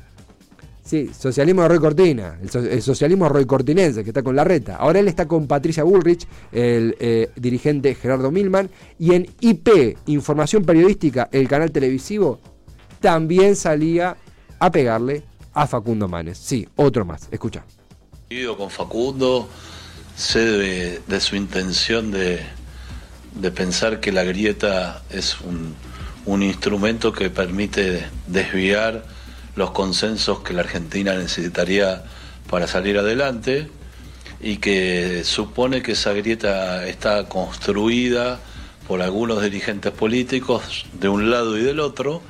sí, 0.84 1.10
socialismo 1.16 1.62
de 1.62 1.68
Roy 1.68 1.78
Cortina, 1.78 2.38
el, 2.40 2.82
socialismo 2.82 3.28
Roy 3.28 3.46
Cortinense, 3.46 4.02
que 4.04 4.10
está 4.10 4.22
con 4.22 4.36
la 4.36 4.44
reta. 4.44 4.76
Ahora 4.76 5.00
él 5.00 5.08
está 5.08 5.26
con 5.26 5.46
Patricia 5.46 5.84
Bullrich, 5.84 6.26
el 6.52 7.30
dirigente 7.36 7.94
Gerardo 7.94 8.30
Milman, 8.30 8.70
y 8.98 9.14
en 9.14 9.26
IP, 9.40 9.96
Información 10.06 10.64
Periodística, 10.64 11.28
el 11.32 11.48
canal 11.48 11.70
televisivo, 11.70 12.40
también 13.00 13.56
salía 13.56 14.16
a 14.58 14.70
pegarle 14.70 15.24
a 15.54 15.66
Facundo 15.66 16.08
Manes. 16.08 16.38
Sí, 16.38 16.66
otro 16.76 17.04
más, 17.04 17.28
escucha. 17.30 17.64
Con 18.56 18.70
Facundo, 18.70 19.46
sé 20.16 20.40
de, 21.06 21.20
su 21.20 21.36
intención 21.36 22.10
de, 22.10 22.40
pensar 23.54 24.00
que 24.00 24.10
la 24.10 24.24
grieta 24.24 25.02
es 25.10 25.38
un, 25.42 25.74
un 26.24 26.42
instrumento 26.42 27.12
que 27.12 27.28
permite 27.28 28.06
desviar 28.26 29.04
los 29.56 29.70
consensos 29.72 30.40
que 30.40 30.52
la 30.52 30.62
Argentina 30.62 31.14
necesitaría 31.14 32.04
para 32.48 32.66
salir 32.66 32.98
adelante 32.98 33.68
y 34.40 34.56
que 34.56 35.22
supone 35.24 35.82
que 35.82 35.92
esa 35.92 36.12
grieta 36.12 36.86
está 36.86 37.28
construida 37.28 38.40
por 38.88 39.02
algunos 39.02 39.42
dirigentes 39.42 39.92
políticos 39.92 40.86
de 40.92 41.08
un 41.08 41.30
lado 41.30 41.56
y 41.56 41.62
del 41.62 41.80
otro 41.80 42.22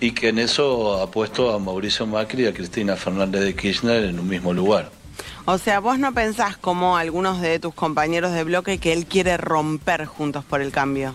y 0.00 0.12
que 0.12 0.28
en 0.28 0.38
eso 0.38 1.00
ha 1.00 1.10
puesto 1.10 1.54
a 1.54 1.58
Mauricio 1.58 2.06
Macri 2.06 2.44
y 2.44 2.46
a 2.46 2.52
Cristina 2.52 2.96
Fernández 2.96 3.42
de 3.42 3.54
Kirchner 3.54 4.04
en 4.04 4.20
un 4.20 4.28
mismo 4.28 4.52
lugar. 4.52 4.90
O 5.46 5.58
sea, 5.58 5.80
vos 5.80 5.98
no 5.98 6.12
pensás 6.12 6.56
como 6.56 6.96
algunos 6.96 7.40
de 7.40 7.58
tus 7.58 7.72
compañeros 7.72 8.32
de 8.32 8.44
bloque 8.44 8.78
que 8.78 8.92
él 8.92 9.06
quiere 9.06 9.36
romper 9.36 10.04
Juntos 10.04 10.44
por 10.44 10.60
el 10.60 10.72
Cambio. 10.72 11.14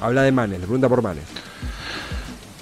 Habla 0.00 0.22
de 0.22 0.32
Manes, 0.32 0.60
le 0.60 0.66
pregunta 0.66 0.88
por 0.88 1.02
Manes. 1.02 1.24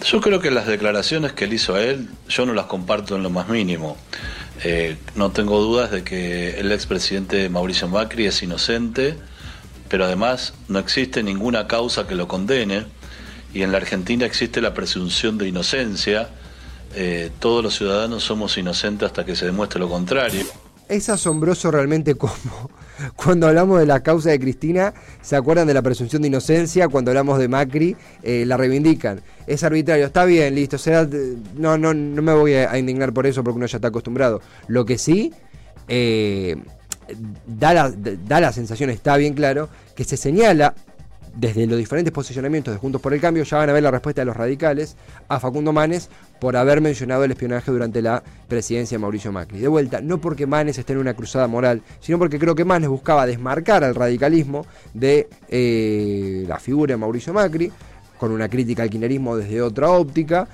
Yo 0.05 0.21
creo 0.21 0.41
que 0.41 0.51
las 0.51 0.67
declaraciones 0.67 1.33
que 1.33 1.45
él 1.45 1.53
hizo 1.53 1.75
a 1.75 1.83
él, 1.83 2.09
yo 2.29 2.47
no 2.47 2.55
las 2.55 2.67
comparto 2.67 3.17
en 3.17 3.23
lo 3.23 3.31
más 3.31 3.49
mínimo. 3.49 3.97
Eh, 4.65 4.97
no 5.15 5.31
tengo 5.31 5.61
dudas 5.61 5.91
de 5.91 6.05
que 6.05 6.59
el 6.59 6.73
expresidente 6.73 7.49
Mauricio 7.49 7.89
Macri 7.89 8.27
es 8.27 8.43
inocente, 8.43 9.17
pero 9.89 10.05
además 10.05 10.55
no 10.69 10.79
existe 10.79 11.23
ninguna 11.23 11.67
causa 11.67 12.07
que 12.07 12.15
lo 12.15 12.29
condene 12.29 12.87
y 13.53 13.63
en 13.63 13.73
la 13.73 13.79
Argentina 13.79 14.25
existe 14.25 14.61
la 14.61 14.75
presunción 14.75 15.37
de 15.39 15.49
inocencia. 15.49 16.31
Eh, 16.95 17.31
todos 17.39 17.63
los 17.63 17.75
ciudadanos 17.77 18.25
somos 18.25 18.57
inocentes 18.57 19.07
hasta 19.07 19.25
que 19.25 19.37
se 19.37 19.47
demuestre 19.47 19.81
lo 19.81 19.89
contrario. 19.89 20.45
Es 20.89 21.09
asombroso 21.09 21.71
realmente 21.71 22.15
cómo 22.15 22.71
cuando 23.17 23.47
hablamos 23.47 23.81
de 23.81 23.87
la 23.87 24.01
causa 24.01 24.31
de 24.31 24.39
Cristina 24.39 24.95
se 25.23 25.37
acuerdan 25.37 25.67
de 25.67 25.75
la 25.75 25.83
presunción 25.83 26.23
de 26.23 26.29
inocencia, 26.29 26.89
cuando 26.89 27.11
hablamos 27.11 27.39
de 27.39 27.49
Macri 27.49 27.97
eh, 28.23 28.45
la 28.47 28.57
reivindican. 28.57 29.21
Es 29.47 29.65
arbitrario, 29.65 30.07
está 30.07 30.25
bien, 30.25 30.55
listo, 30.55 30.79
será, 30.79 31.09
no, 31.57 31.77
no, 31.77 31.95
no 31.95 32.23
me 32.23 32.33
voy 32.33 32.55
a 32.55 32.79
indignar 32.79 33.13
por 33.13 33.27
eso 33.27 33.43
porque 33.43 33.57
uno 33.57 33.67
ya 33.67 33.79
está 33.79 33.89
acostumbrado. 33.89 34.41
Lo 34.69 34.85
que 34.85 34.99
sí 34.99 35.33
eh, 35.89 36.57
da, 37.47 37.75
la, 37.75 37.91
da 37.91 38.41
la 38.41 38.53
sensación, 38.53 38.91
está 38.91 39.17
bien 39.17 39.35
claro, 39.35 39.69
que 39.95 40.05
se 40.05 40.17
señala 40.17 40.75
desde 41.35 41.67
los 41.67 41.79
diferentes 41.79 42.13
posicionamientos 42.13 42.75
de 42.75 42.79
Juntos 42.79 43.01
por 43.01 43.15
el 43.15 43.21
Cambio, 43.21 43.45
ya 43.45 43.59
van 43.59 43.71
a 43.71 43.73
ver 43.73 43.83
la 43.83 43.91
respuesta 43.91 44.23
de 44.23 44.27
los 44.27 44.37
radicales 44.37 44.97
a 45.29 45.41
Facundo 45.41 45.73
Manes 45.73 46.09
por 46.41 46.57
haber 46.57 46.81
mencionado 46.81 47.25
el 47.25 47.31
espionaje 47.31 47.71
durante 47.71 48.03
la 48.03 48.23
presidencia 48.49 48.97
de 48.97 49.03
Mauricio 49.03 49.33
Macri. 49.33 49.61
De 49.61 49.69
vuelta, 49.69 50.01
no 50.01 50.21
porque 50.21 50.47
Manes 50.47 50.79
esté 50.79 50.93
en 50.95 51.01
una 51.01 51.15
cruzada 51.15 51.47
moral, 51.47 51.83
sino 52.01 52.19
porque 52.19 52.39
creo 52.39 52.55
que 52.55 52.65
Manes 52.65 52.89
buscaba 52.89 53.27
desmarcar 53.27 53.85
al 53.85 53.95
radicalismo 53.95 54.67
de 54.95 55.29
eh, 55.49 56.45
la 56.49 56.59
figura 56.59 56.95
de 56.95 56.97
Mauricio 56.97 57.33
Macri, 57.33 57.71
con 58.19 58.33
una 58.33 58.49
crítica 58.49 58.83
al 58.83 58.91
kirchnerismo 58.91 59.37
desde 59.37 59.63
otra 59.63 59.91
óptica, 59.91 60.47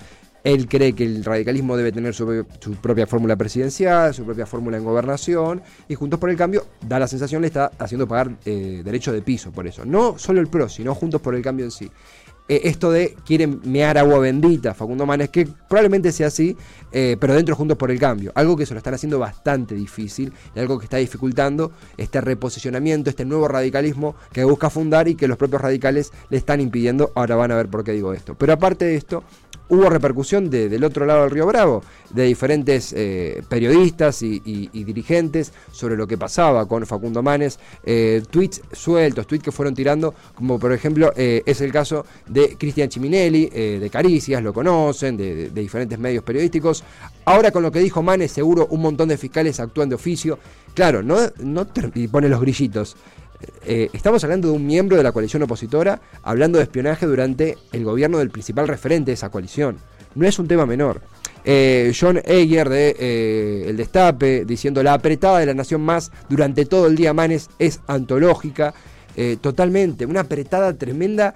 él 0.45 0.69
cree 0.69 0.93
que 0.93 1.05
el 1.05 1.25
radicalismo 1.25 1.77
debe 1.77 1.93
tener 1.93 2.15
su, 2.15 2.45
propia 2.81 3.07
fórmula 3.07 3.37
presidencial, 3.37 4.15
su 4.15 4.25
propia 4.25 4.47
fórmula 4.47 4.77
en 4.77 4.85
gobernación, 4.85 5.63
y 5.89 5.95
Juntos 5.95 6.21
por 6.21 6.31
el 6.31 6.37
Cambio, 6.37 6.67
da 6.87 6.99
la 6.99 7.09
sensación, 7.09 7.43
le 7.43 7.49
está 7.49 7.73
haciendo 7.79 8.07
pagar 8.07 8.31
eh, 8.45 8.83
derecho 8.85 9.13
de 9.13 9.23
piso 9.23 9.51
por 9.51 9.67
eso. 9.67 9.85
No 9.85 10.19
solo 10.19 10.41
el 10.41 10.49
PRO, 10.49 10.69
sino 10.69 10.95
Juntos 10.95 11.21
por 11.21 11.35
el 11.35 11.43
Cambio 11.43 11.65
en 11.65 11.71
sí. 11.71 11.91
Eh, 12.49 12.61
esto 12.65 12.93
de 12.93 13.17
quieren 13.25 13.61
mear 13.65 13.99
agua 13.99 14.21
bendita, 14.21 14.73
Facundo 14.73 15.05
Manes, 15.05 15.31
que 15.31 15.49
probablemente 15.69 16.13
sea 16.13 16.29
así, 16.29 16.57
eh, 16.93 17.17
pero 17.19 17.35
dentro 17.35 17.57
Juntos 17.57 17.77
por 17.77 17.91
el 17.91 17.99
Cambio. 17.99 18.31
Algo 18.35 18.57
que 18.57 18.67
se 18.67 18.75
lo 18.75 18.79
están 18.79 18.95
haciendo 18.95 19.19
bastante 19.19 19.75
difícil 19.75 20.33
y 20.55 20.61
algo 20.61 20.79
que 20.79 20.85
está 20.85 20.99
dificultando 20.99 21.73
este 21.97 22.21
reposicionamiento, 22.21 23.11
este 23.11 23.25
nuevo 23.25 23.49
radicalismo 23.49 24.15
que 24.33 24.45
busca 24.45 24.71
fundar 24.71 25.09
y 25.09 25.17
que 25.17 25.27
los 25.27 25.37
propios 25.37 25.61
radicales 25.61 26.13
le 26.31 26.37
están 26.37 26.61
impidiendo. 26.61 27.11
Ahora 27.17 27.35
van 27.35 27.51
a 27.51 27.57
ver 27.57 27.69
por 27.69 27.83
qué 27.83 27.93
digo 27.93 28.13
esto. 28.13 28.37
Pero 28.39 28.53
aparte 28.53 28.85
de 28.85 28.95
esto, 28.95 29.25
hubo 29.69 29.89
repercusión 29.89 30.49
del 30.51 30.85
otro 30.85 31.07
lado 31.07 31.23
del 31.23 31.31
Río 31.31 31.47
Bravo, 31.47 31.83
de 32.11 32.25
diferentes 32.25 32.93
eh, 32.97 33.43
periodistas 33.49 34.23
y, 34.23 34.39
dirigentes 34.73 35.53
sobre 35.73 35.97
lo 35.97 36.07
que 36.07 36.17
pasaba 36.17 36.67
con 36.67 36.87
Facundo 36.87 37.23
Manes, 37.23 37.59
eh, 37.85 38.23
tweets 38.31 38.63
sueltos, 38.73 39.27
tweets 39.27 39.45
que 39.45 39.53
fueron 39.53 39.75
tirando, 39.75 40.15
como 40.35 40.59
por 40.59 40.73
ejemplo 40.73 41.13
eh, 41.17 41.43
es 41.45 41.61
el 41.61 41.73
caso 41.73 42.07
de 42.27 42.57
Cristian 42.57 42.89
Chiminelli, 42.89 43.47
de 43.47 43.91
Caricias, 43.91 44.43
lo 44.43 44.53
conocen, 44.53 45.17
de, 45.17 45.51
diferentes 45.51 45.99
medios 45.99 46.23
periodísticos. 46.23 46.85
Ahora 47.25 47.51
con 47.51 47.63
lo 47.63 47.73
que 47.73 47.81
dijo 47.81 48.03
Manes, 48.03 48.33
seguro 48.33 48.67
un 48.71 48.83
montón 48.83 49.09
de 49.09 49.17
fiscales 49.17 49.59
actúan 49.59 49.89
de 49.89 49.97
oficio. 49.97 50.39
Claro, 50.75 51.03
no, 51.03 51.17
no 51.39 51.67
pone 52.11 52.29
los 52.29 52.41
grillitos. 52.41 52.97
Eh, 53.67 53.91
estamos 53.93 54.23
hablando 54.25 54.49
de 54.49 54.55
un 54.55 54.67
miembro 54.67 54.97
de 54.97 55.03
la 55.03 55.13
coalición 55.13 55.43
opositora 55.43 56.01
hablando 56.23 56.59
de 56.59 56.65
espionaje 56.65 57.07
durante 57.07 57.57
el 57.73 57.85
gobierno 57.85 58.19
del 58.19 58.31
principal 58.31 58.69
referente 58.69 59.11
de 59.11 59.15
esa 59.15 59.29
coalición. 59.29 59.79
No 60.15 60.27
es 60.27 60.39
un 60.39 60.49
tema 60.49 60.67
menor. 60.67 61.01
Eh, 61.45 61.93
John 61.99 62.21
Eger 62.25 62.69
de 62.69 62.97
eh, 62.99 63.65
El 63.69 63.77
Destape 63.77 64.45
diciendo 64.45 64.83
la 64.83 64.95
apretada 64.95 65.39
de 65.39 65.47
la 65.47 65.55
Nación 65.55 65.81
Más 65.81 66.11
durante 66.29 66.65
todo 66.65 66.87
el 66.87 66.97
día 66.97 67.13
Manes 67.13 67.51
es 67.59 67.81
antológica. 67.87 68.75
totalmente, 69.41 70.05
una 70.07 70.21
apretada 70.21 70.75
tremenda. 70.75 71.35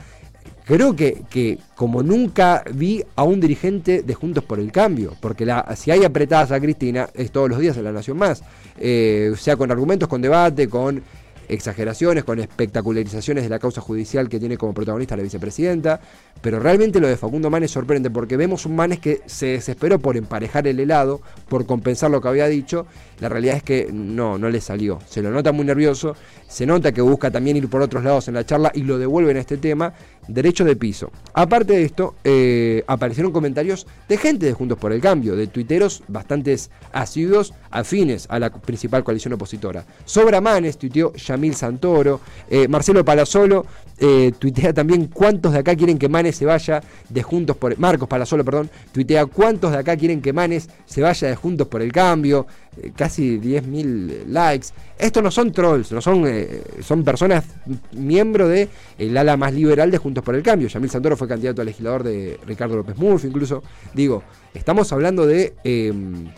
Creo 0.66 0.94
que, 0.94 1.22
que, 1.30 1.58
como 1.74 2.02
nunca 2.02 2.62
vi 2.74 3.02
a 3.16 3.24
un 3.24 3.40
dirigente 3.40 4.02
de 4.02 4.14
Juntos 4.14 4.44
por 4.44 4.60
el 4.60 4.70
Cambio, 4.70 5.16
porque 5.20 5.50
si 5.74 5.90
hay 5.90 6.04
apretadas 6.04 6.52
a 6.52 6.60
Cristina 6.60 7.08
es 7.14 7.32
todos 7.32 7.48
los 7.48 7.58
días 7.58 7.76
en 7.76 7.84
la 7.84 7.92
Nación 7.92 8.18
Más, 8.18 8.42
sea 8.78 9.56
con 9.56 9.70
argumentos, 9.70 10.08
con 10.08 10.22
debate, 10.22 10.68
con 10.68 11.02
exageraciones, 11.50 12.24
con 12.24 12.38
espectacularizaciones 12.38 13.44
de 13.44 13.50
la 13.50 13.58
causa 13.58 13.80
judicial 13.80 14.28
que 14.28 14.38
tiene 14.38 14.56
como 14.56 14.72
protagonista 14.72 15.16
la 15.16 15.22
vicepresidenta, 15.22 16.00
pero 16.40 16.60
realmente 16.60 17.00
lo 17.00 17.08
de 17.08 17.16
Facundo 17.16 17.50
Manes 17.50 17.70
sorprende 17.70 18.10
porque 18.10 18.36
vemos 18.36 18.66
un 18.66 18.76
Manes 18.76 19.00
que 19.00 19.20
se 19.26 19.46
desesperó 19.46 19.98
por 19.98 20.16
emparejar 20.16 20.66
el 20.66 20.80
helado, 20.80 21.20
por 21.48 21.66
compensar 21.66 22.10
lo 22.10 22.20
que 22.20 22.28
había 22.28 22.46
dicho, 22.46 22.86
la 23.20 23.28
realidad 23.28 23.56
es 23.56 23.62
que 23.62 23.88
no, 23.92 24.38
no 24.38 24.48
le 24.48 24.60
salió, 24.60 24.98
se 25.06 25.22
lo 25.22 25.30
nota 25.30 25.52
muy 25.52 25.64
nervioso, 25.64 26.16
se 26.48 26.66
nota 26.66 26.92
que 26.92 27.00
busca 27.00 27.30
también 27.30 27.56
ir 27.56 27.68
por 27.68 27.82
otros 27.82 28.02
lados 28.02 28.28
en 28.28 28.34
la 28.34 28.44
charla 28.44 28.72
y 28.74 28.82
lo 28.82 28.98
devuelve 28.98 29.30
en 29.30 29.36
este 29.36 29.56
tema, 29.56 29.92
derecho 30.26 30.64
de 30.64 30.76
piso. 30.76 31.10
Aparte 31.34 31.74
de 31.74 31.84
esto, 31.84 32.14
eh, 32.24 32.82
aparecieron 32.86 33.32
comentarios 33.32 33.86
de 34.08 34.16
gente 34.16 34.46
de 34.46 34.52
Juntos 34.52 34.78
por 34.78 34.92
el 34.92 35.00
Cambio, 35.00 35.36
de 35.36 35.46
tuiteros 35.46 36.02
bastantes 36.08 36.70
asiduos, 36.92 37.52
afines 37.70 38.26
a 38.30 38.38
la 38.38 38.50
principal 38.50 39.04
coalición 39.04 39.34
opositora. 39.34 39.84
Sobra 40.04 40.40
Manes, 40.40 40.78
tuiteó 40.78 41.12
Yamil 41.14 41.54
Santoro, 41.54 42.20
eh, 42.48 42.68
Marcelo 42.68 43.04
Palazolo 43.04 43.66
eh, 44.02 44.32
tuitea 44.38 44.72
también 44.72 45.08
cuántos 45.08 45.52
de 45.52 45.58
acá 45.58 45.76
quieren 45.76 45.98
que 45.98 46.08
Manes 46.08 46.36
se 46.36 46.46
vaya 46.46 46.82
de 47.10 47.22
Juntos 47.22 47.54
por 47.58 47.78
Marcos 47.78 48.08
Palazolo, 48.08 48.42
perdón, 48.46 48.70
tuitea 48.92 49.26
cuántos 49.26 49.72
de 49.72 49.78
acá 49.78 49.94
quieren 49.94 50.22
que 50.22 50.32
Manes 50.32 50.70
se 50.86 51.02
vaya 51.02 51.28
de 51.28 51.36
Juntos 51.36 51.68
por 51.68 51.82
el 51.82 51.92
Cambio, 51.92 52.46
casi 52.94 53.38
10.000 53.38 54.26
likes. 54.26 54.68
Estos 54.98 55.22
no 55.22 55.30
son 55.30 55.52
trolls, 55.52 55.92
no 55.92 56.00
son, 56.00 56.24
eh, 56.26 56.62
son 56.80 57.04
personas 57.04 57.44
miembro 57.92 58.48
del 58.48 58.68
el 58.98 59.16
ala 59.16 59.36
más 59.36 59.52
liberal 59.52 59.90
de 59.90 59.98
Juntos 59.98 60.24
por 60.24 60.34
el 60.34 60.42
Cambio. 60.42 60.68
Yamil 60.68 60.90
Santoro 60.90 61.16
fue 61.16 61.28
candidato 61.28 61.62
a 61.62 61.64
legislador 61.64 62.02
de 62.02 62.38
Ricardo 62.46 62.76
López 62.76 62.96
Murphy, 62.96 63.28
incluso. 63.28 63.62
Digo, 63.94 64.22
estamos 64.54 64.92
hablando 64.92 65.26
de 65.26 65.54
em, 65.64 66.28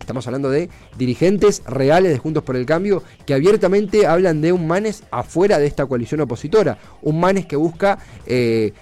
Estamos 0.00 0.26
hablando 0.26 0.50
de 0.50 0.70
dirigentes 0.98 1.62
reales 1.66 2.10
de 2.10 2.18
Juntos 2.18 2.42
por 2.42 2.56
el 2.56 2.66
Cambio 2.66 3.02
que 3.26 3.34
abiertamente 3.34 4.06
hablan 4.06 4.40
de 4.40 4.50
un 4.50 4.66
Manes 4.66 5.04
afuera 5.10 5.58
de 5.58 5.66
esta 5.66 5.86
coalición 5.86 6.22
opositora. 6.22 6.78
Un 7.02 7.20
Manes 7.20 7.46
que 7.46 7.54
busca 7.54 7.98
eh, 8.26 8.72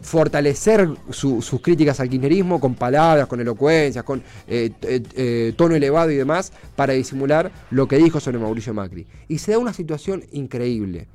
fortalecer 0.00 0.88
sus 1.10 1.60
críticas 1.60 2.00
al 2.00 2.08
kirchnerismo 2.08 2.60
con 2.60 2.74
palabras, 2.74 3.26
con 3.26 3.40
elocuencias, 3.40 4.04
con 4.04 4.22
eh, 4.46 4.70
eh, 4.82 5.52
tono 5.56 5.74
elevado 5.74 6.10
y 6.10 6.16
demás, 6.16 6.52
para 6.76 6.92
disimular 6.92 7.50
lo 7.70 7.88
que 7.88 7.96
dijo 7.96 8.20
sobre 8.20 8.38
Mauricio 8.38 8.74
Macri. 8.74 9.06
Y 9.28 9.38
se 9.38 9.52
da 9.52 9.58
una 9.58 9.72
situación 9.72 10.24
increíble, 10.32 11.08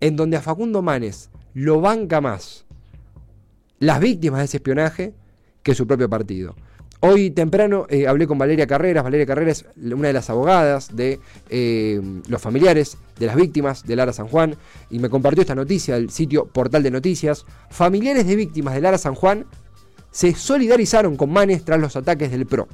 en 0.00 0.16
donde 0.16 0.36
a 0.36 0.42
Facundo 0.42 0.82
Manes 0.82 1.30
lo 1.54 1.80
banca 1.80 2.20
más 2.20 2.64
las 3.78 4.00
víctimas 4.00 4.38
de 4.38 4.44
ese 4.44 4.56
espionaje 4.58 5.14
que 5.62 5.74
su 5.74 5.86
propio 5.86 6.08
partido. 6.08 6.54
Hoy 7.04 7.32
temprano 7.32 7.86
eh, 7.88 8.06
hablé 8.06 8.28
con 8.28 8.38
Valeria 8.38 8.68
Carreras. 8.68 9.02
Valeria 9.02 9.26
Carreras 9.26 9.64
es 9.76 9.92
una 9.92 10.06
de 10.06 10.12
las 10.12 10.30
abogadas 10.30 10.94
de 10.94 11.18
eh, 11.50 12.00
los 12.28 12.40
familiares 12.40 12.96
de 13.18 13.26
las 13.26 13.34
víctimas 13.34 13.84
de 13.84 13.96
Lara 13.96 14.12
San 14.12 14.28
Juan 14.28 14.54
y 14.88 15.00
me 15.00 15.10
compartió 15.10 15.40
esta 15.40 15.56
noticia 15.56 15.96
del 15.96 16.10
sitio 16.10 16.46
Portal 16.46 16.84
de 16.84 16.92
Noticias. 16.92 17.44
Familiares 17.70 18.24
de 18.28 18.36
víctimas 18.36 18.74
de 18.74 18.82
Lara 18.82 18.98
San 18.98 19.16
Juan 19.16 19.46
se 20.12 20.32
solidarizaron 20.36 21.16
con 21.16 21.32
Manes 21.32 21.64
tras 21.64 21.80
los 21.80 21.96
ataques 21.96 22.30
del 22.30 22.46
PRO. 22.46 22.68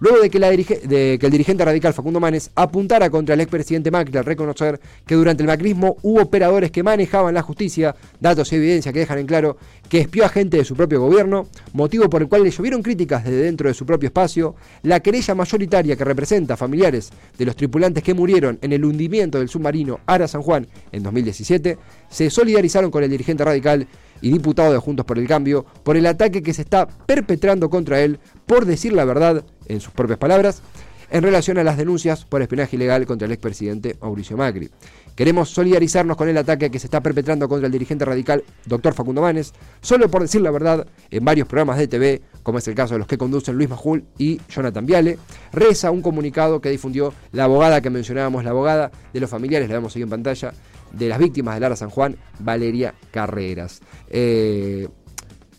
Luego 0.00 0.18
de 0.22 0.30
que, 0.30 1.18
el 1.20 1.30
dirigente 1.30 1.62
radical 1.62 1.92
Facundo 1.92 2.20
Manes 2.20 2.50
apuntara 2.54 3.10
contra 3.10 3.34
el 3.34 3.42
expresidente 3.42 3.90
Macri 3.90 4.16
al 4.16 4.24
reconocer 4.24 4.80
que 5.06 5.14
durante 5.14 5.42
el 5.42 5.46
macrismo 5.46 5.98
hubo 6.02 6.22
operadores 6.22 6.70
que 6.70 6.82
manejaban 6.82 7.34
la 7.34 7.42
justicia, 7.42 7.94
datos 8.18 8.50
y 8.50 8.56
evidencia 8.56 8.94
que 8.94 9.00
dejan 9.00 9.18
en 9.18 9.26
claro 9.26 9.58
que 9.90 10.00
espió 10.00 10.24
a 10.24 10.30
gente 10.30 10.56
de 10.56 10.64
su 10.64 10.74
propio 10.74 11.02
gobierno, 11.02 11.48
motivo 11.74 12.08
por 12.08 12.22
el 12.22 12.28
cual 12.28 12.44
le 12.44 12.50
llovieron 12.50 12.82
críticas 12.82 13.24
desde 13.24 13.42
dentro 13.42 13.68
de 13.68 13.74
su 13.74 13.84
propio 13.84 14.06
espacio, 14.06 14.54
la 14.84 15.00
querella 15.00 15.34
mayoritaria 15.34 15.96
que 15.96 16.04
representa 16.04 16.56
familiares 16.56 17.10
de 17.36 17.44
los 17.44 17.54
tripulantes 17.54 18.02
que 18.02 18.14
murieron 18.14 18.58
en 18.62 18.72
el 18.72 18.86
hundimiento 18.86 19.38
del 19.38 19.50
submarino 19.50 20.00
Ara 20.06 20.26
San 20.26 20.40
Juan 20.40 20.66
en 20.92 21.02
2017, 21.02 21.76
se 22.08 22.30
solidarizaron 22.30 22.90
con 22.90 23.04
el 23.04 23.10
dirigente 23.10 23.44
radical 23.44 23.86
y 24.22 24.30
diputado 24.30 24.72
de 24.72 24.78
Juntos 24.78 25.06
por 25.06 25.18
el 25.18 25.26
Cambio 25.26 25.64
por 25.82 25.96
el 25.96 26.06
ataque 26.06 26.42
que 26.42 26.54
se 26.54 26.62
está 26.62 26.86
perpetrando 26.86 27.70
contra 27.70 28.00
él 28.00 28.18
por 28.50 28.66
decir 28.66 28.92
la 28.92 29.04
verdad, 29.04 29.44
en 29.68 29.80
sus 29.80 29.92
propias 29.92 30.18
palabras, 30.18 30.60
en 31.08 31.22
relación 31.22 31.58
a 31.58 31.62
las 31.62 31.76
denuncias 31.76 32.24
por 32.24 32.42
espionaje 32.42 32.74
ilegal 32.74 33.06
contra 33.06 33.26
el 33.26 33.30
expresidente 33.30 33.94
Mauricio 34.00 34.36
Macri. 34.36 34.68
Queremos 35.14 35.50
solidarizarnos 35.50 36.16
con 36.16 36.28
el 36.28 36.36
ataque 36.36 36.68
que 36.68 36.80
se 36.80 36.88
está 36.88 37.00
perpetrando 37.00 37.48
contra 37.48 37.66
el 37.66 37.72
dirigente 37.72 38.04
radical 38.04 38.42
Dr. 38.66 38.92
Facundo 38.92 39.22
Manes, 39.22 39.52
solo 39.80 40.10
por 40.10 40.22
decir 40.22 40.40
la 40.40 40.50
verdad, 40.50 40.84
en 41.12 41.24
varios 41.24 41.46
programas 41.46 41.78
de 41.78 41.86
TV, 41.86 42.22
como 42.42 42.58
es 42.58 42.66
el 42.66 42.74
caso 42.74 42.94
de 42.94 42.98
los 42.98 43.06
que 43.06 43.16
conducen 43.16 43.54
Luis 43.54 43.68
Majul 43.68 44.04
y 44.18 44.40
Jonathan 44.48 44.84
Viale, 44.84 45.16
reza 45.52 45.92
un 45.92 46.02
comunicado 46.02 46.60
que 46.60 46.70
difundió 46.70 47.14
la 47.30 47.44
abogada 47.44 47.80
que 47.80 47.90
mencionábamos, 47.90 48.42
la 48.42 48.50
abogada 48.50 48.90
de 49.12 49.20
los 49.20 49.30
familiares, 49.30 49.68
la 49.68 49.76
vemos 49.76 49.94
ahí 49.94 50.02
en 50.02 50.10
pantalla, 50.10 50.52
de 50.90 51.08
las 51.08 51.20
víctimas 51.20 51.54
de 51.54 51.60
Lara 51.60 51.76
San 51.76 51.90
Juan, 51.90 52.16
Valeria 52.40 52.94
Carreras. 53.12 53.80
Eh, 54.08 54.88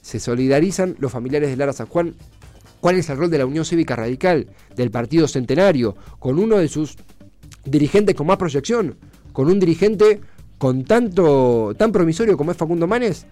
se 0.02 0.20
solidarizan 0.20 0.98
los 1.00 1.10
familiares 1.10 1.50
de 1.50 1.56
Lara 1.56 1.72
San 1.72 1.88
Juan. 1.88 2.16
¿Cuál 2.82 2.98
es 2.98 3.10
el 3.10 3.18
rol 3.18 3.30
de 3.30 3.38
la 3.38 3.46
Unión 3.46 3.64
Cívica 3.64 3.96
Radical, 3.96 4.48
del 4.76 4.92
Partido 4.92 5.28
Centenario, 5.28 5.96
con 6.20 6.40
uno 6.40 6.58
de 6.58 6.68
sus 6.68 6.98
dirigentes 7.64 8.16
con 8.16 8.28
más 8.28 8.38
proyección, 8.38 8.98
con 9.32 9.48
un 9.48 9.60
dirigente 9.60 10.20
con 10.58 10.84
tanto 10.84 11.74
tan 11.78 11.92
promisorio 11.92 12.36
como 12.36 12.52
es 12.52 12.58
Facundo 12.58 12.88
Manes? 12.88 13.28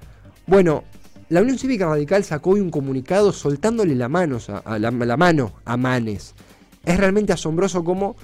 Bueno, 0.46 0.84
la 1.30 1.42
Unión 1.42 1.58
Cívica 1.58 1.88
Radical 1.88 2.24
sacó 2.24 2.52
hoy 2.52 2.60
un 2.60 2.72
comunicado 2.72 3.32
soltándole 3.32 3.96
la 3.96 4.08
mano 4.08 4.38
a, 4.66 4.80
la, 4.80 4.92
mano 4.92 5.54
a 5.66 5.78
Manes. 5.78 6.34
Es 6.86 6.98
realmente 6.98 7.34
asombroso 7.34 7.84
cómo 7.84 8.16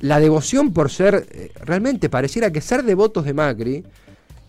la 0.00 0.20
devoción 0.20 0.72
por 0.72 0.90
ser, 0.90 1.26
eh, 1.30 1.50
realmente 1.62 2.08
pareciera 2.10 2.50
que 2.50 2.60
ser 2.60 2.84
devotos 2.84 3.24
de 3.24 3.34
Macri, 3.34 3.84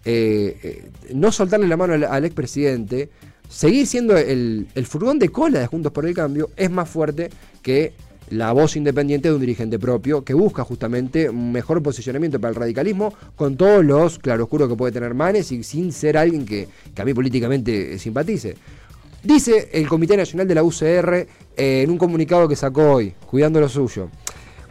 eh, 0.05 0.59
eh, 0.63 0.89
no 1.13 1.31
soltarle 1.33 1.67
la 1.67 1.75
mano 1.75 1.93
al, 1.93 2.25
expresidente, 2.25 3.09
seguir 3.49 3.87
siendo 3.87 4.17
el, 4.17 4.67
furgón 4.85 5.19
de 5.19 5.29
cola 5.29 5.59
de 5.59 5.67
Juntos 5.67 5.91
por 5.91 6.05
el 6.05 6.13
Cambio, 6.13 6.49
es 6.55 6.69
más 6.69 6.89
fuerte 6.89 7.29
que 7.61 7.93
la 8.29 8.51
voz 8.51 8.75
independiente 8.75 9.29
de 9.29 9.35
un 9.35 9.41
dirigente 9.41 9.79
propio 9.79 10.23
que 10.23 10.33
busca 10.33 10.63
justamente 10.63 11.29
un 11.29 11.51
mejor 11.51 11.81
posicionamiento 11.81 12.41
para 12.41 12.49
el 12.49 12.55
radicalismo 12.55 13.13
con 13.35 13.55
todos 13.55 13.85
los 13.85 14.19
claroscuros 14.19 14.67
que 14.67 14.75
puede 14.75 14.91
tener 14.91 15.13
Manes 15.13 15.51
y 15.51 15.63
sin 15.63 15.93
ser 15.93 16.17
alguien 16.17 16.45
que, 16.45 16.67
que 16.93 17.01
a 17.01 17.05
mí 17.05 17.13
políticamente 17.13 17.97
simpatice. 17.97 18.55
Dice 19.23 19.69
el 19.71 19.87
Comité 19.87 20.15
Nacional 20.15 20.47
de 20.47 20.55
la 20.55 20.63
UCR 20.63 21.27
en 21.55 21.89
un 21.89 21.97
comunicado 21.97 22.47
que 22.47 22.55
sacó 22.55 22.93
hoy, 22.93 23.13
cuidando 23.29 23.59
lo 23.59 23.69
suyo 23.69 24.09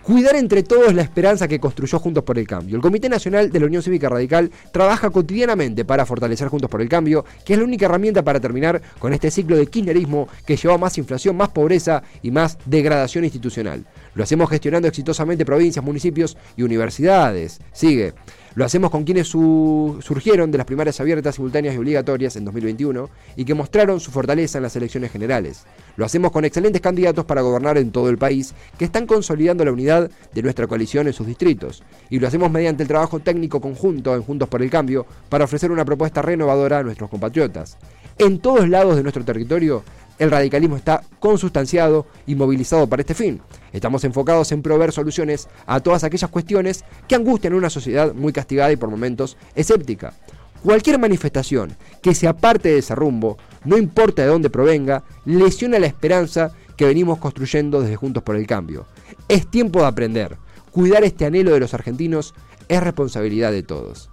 cuidar 0.07 0.37
entre 0.37 0.63
todos 0.63 0.95
la 0.95 1.03
esperanza 1.03 1.49
que 1.49 1.59
construyó 1.59 1.99
Juntos 1.99 2.23
por 2.23 2.39
el 2.39 2.47
Cambio. 2.47 2.77
El 2.77 2.83
Comité 2.83 3.09
Nacional 3.09 3.51
de 3.51 3.59
la 3.59 3.67
Unión 3.67 3.83
Cívica 3.83 4.09
Radical 4.09 4.53
trabaja 4.71 5.11
cotidianamente 5.11 5.85
para 5.85 6.07
fortalecer 6.07 6.47
Juntos 6.47 6.71
por 6.71 6.81
el 6.81 6.89
Cambio, 6.89 7.25
que 7.45 7.55
es 7.55 7.59
la 7.59 7.65
única 7.65 7.87
herramienta 7.87 8.23
para 8.23 8.39
terminar 8.39 8.81
con 9.01 9.13
este 9.13 9.33
ciclo 9.33 9.57
de 9.57 9.67
kirchnerismo 9.67 10.29
que 10.47 10.57
lleva 10.57 10.79
más 10.79 10.97
inflación, 10.97 11.37
más 11.37 11.49
pobreza 11.49 12.05
y 12.23 12.31
más 12.31 12.57
degradación 12.67 13.25
institucional. 13.25 13.85
Lo 14.15 14.23
hacemos 14.23 14.49
gestionando 14.49 14.87
exitosamente 14.87 15.45
provincias, 15.45 15.85
municipios 15.85 16.37
y 16.57 16.63
universidades. 16.63 17.59
Sigue. 17.73 18.15
Lo 18.57 18.65
hacemos 18.65 18.91
con 18.91 19.05
quienes 19.05 19.29
surgieron 19.29 20.51
de 20.51 20.57
las 20.57 20.67
primarias 20.67 20.99
abiertas, 20.99 21.35
simultáneas 21.35 21.75
y 21.75 21.79
obligatorias 21.79 22.37
en 22.37 22.47
2021 22.47 23.11
y 23.37 23.45
que 23.45 23.53
mostraron 23.53 24.01
su 24.01 24.11
fortaleza 24.11 24.57
en 24.57 24.63
las 24.63 24.75
elecciones 24.75 25.13
generales. 25.13 25.65
Lo 25.97 26.07
hacemos 26.07 26.33
con 26.33 26.47
excelentes 26.47 26.81
candidatos 26.81 27.27
para 27.27 27.43
gobernar 27.43 27.77
en 27.77 27.93
todo 27.93 28.09
el 28.09 28.17
país 28.17 28.55
que 28.79 28.87
están 28.87 29.07
consolidando 29.07 29.63
la 29.63 29.73
unidad 29.73 30.11
de 30.33 30.43
nuestra 30.43 30.67
coalición 30.67 31.07
en 31.07 31.13
sus 31.13 31.27
distritos. 31.27 31.83
Y 32.09 32.19
lo 32.19 32.29
hacemos 32.29 32.51
mediante 32.51 32.83
el 32.83 32.89
trabajo 32.89 33.21
técnico 33.21 33.61
conjunto 33.61 34.15
en 34.15 34.23
Juntos 34.23 34.49
por 34.49 34.63
el 34.63 34.71
Cambio 34.71 35.05
para 35.29 35.45
ofrecer 35.45 35.71
una 35.71 35.85
propuesta 35.85 36.23
renovadora 36.23 36.79
a 36.79 36.83
nuestros 36.83 37.11
compatriotas. 37.11 37.77
En 38.17 38.39
todos 38.39 38.67
lados 38.71 38.97
de 38.97 39.03
nuestro 39.03 39.23
territorio 39.23 39.85
el 40.19 40.31
radicalismo 40.31 40.77
está 40.77 41.03
consustanciado 41.21 42.07
y 42.27 42.35
movilizado 42.35 42.89
para 42.89 43.03
este 43.03 43.15
fin. 43.15 43.41
Estamos 43.73 44.05
enfocados 44.05 44.53
en 44.53 44.63
proveer 44.63 44.93
soluciones 44.93 45.49
a 45.67 45.81
todas 45.81 46.05
aquellas 46.05 46.31
cuestiones 46.31 46.85
que 47.07 47.15
angustian 47.15 47.53
a 47.53 47.57
una 47.57 47.71
sociedad 47.71 48.15
muy 48.15 48.33
castigada 48.33 48.73
y 48.73 48.77
por 48.77 48.91
momentos 48.91 49.37
escéptica. 49.55 50.15
Cualquier 50.63 50.99
manifestación 50.99 51.77
que 52.03 52.15
se 52.15 52.27
aparte 52.27 52.71
de 52.71 52.79
ese 52.79 52.95
rumbo, 52.95 53.37
no 53.65 53.77
importa 53.77 54.23
de 54.23 54.29
dónde 54.29 54.51
provenga, 54.51 55.05
lesiona 55.25 55.79
la 55.79 55.87
esperanza 55.87 56.53
que 56.77 56.87
venimos 56.87 57.19
construyendo 57.19 57.81
desde 57.81 57.97
Juntos 57.97 58.23
por 58.23 58.37
el 58.37 58.47
Cambio. 58.47 58.87
Es 59.29 59.47
tiempo 59.47 59.81
de 59.81 59.87
aprender. 59.87 60.37
Cuidar 60.73 61.05
este 61.05 61.25
anhelo 61.25 61.53
de 61.53 61.61
los 61.61 61.75
argentinos 61.75 62.35
es 62.69 62.83
responsabilidad 62.83 63.53
de 63.53 63.63
todos. 63.63 64.11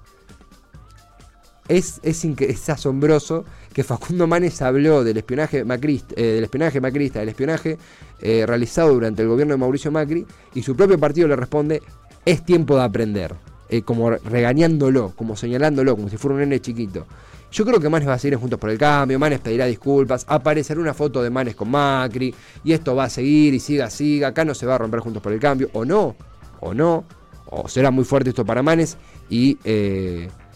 Es, 1.68 2.02
es, 2.04 2.70
asombroso 2.70 3.46
que 3.74 3.84
Facundo 3.86 4.28
Manes 4.28 4.62
habló 4.62 5.04
del 5.04 5.18
espionaje 5.18 5.64
macrista, 5.64 6.14
eh, 6.18 6.24
del 6.24 6.44
espionaje 6.44 6.82
macrista, 6.82 7.20
del 7.20 7.30
espionaje 7.30 7.78
eh, 8.22 8.46
realizado 8.46 8.94
durante 8.94 9.22
el 9.22 9.30
gobierno 9.30 9.54
de 9.54 9.58
Mauricio 9.58 9.90
Macri, 9.90 10.26
y 10.54 10.62
su 10.62 10.76
propio 10.76 11.00
partido 11.00 11.28
le 11.28 11.38
responde, 11.38 11.82
es 12.26 12.44
tiempo 12.44 12.76
de 12.76 12.84
aprender, 12.84 13.34
eh, 13.70 13.82
como 13.82 14.12
regañándolo, 14.12 15.14
como 15.16 15.38
señalándolo, 15.38 15.96
como 15.96 16.10
si 16.10 16.18
fuera 16.18 16.36
un 16.36 16.42
nene 16.42 16.60
chiquito. 16.60 17.08
Yo 17.50 17.66
creo 17.66 17.80
que 17.80 17.88
Manes 17.88 18.10
va 18.10 18.16
a 18.16 18.20
seguir 18.20 18.38
Juntos 18.38 18.60
por 18.60 18.70
el 18.70 18.78
Cambio, 18.78 19.18
Manes 19.18 19.40
pedirá 19.40 19.66
disculpas, 19.66 20.26
aparecerá 20.28 20.82
una 20.82 20.94
foto 20.94 21.24
de 21.24 21.30
Manes 21.30 21.56
con 21.56 21.72
Macri, 21.72 22.36
y 22.66 22.74
esto 22.74 22.94
va 22.94 23.06
a 23.06 23.10
seguir 23.10 23.54
y 23.54 23.62
siga, 23.62 23.90
siga, 23.90 24.30
acá 24.30 24.44
no 24.44 24.54
se 24.54 24.66
va 24.66 24.76
a 24.76 24.80
romper 24.80 25.00
Juntos 25.00 25.24
por 25.24 25.32
el 25.32 25.40
Cambio, 25.40 25.70
o 25.72 25.86
no, 25.86 26.16
o 26.60 26.74
no, 26.74 27.06
o 27.46 27.70
será 27.70 27.90
muy 27.90 28.04
fuerte 28.04 28.32
esto 28.32 28.46
para 28.46 28.64
Manes 28.64 28.98
y 29.30 29.58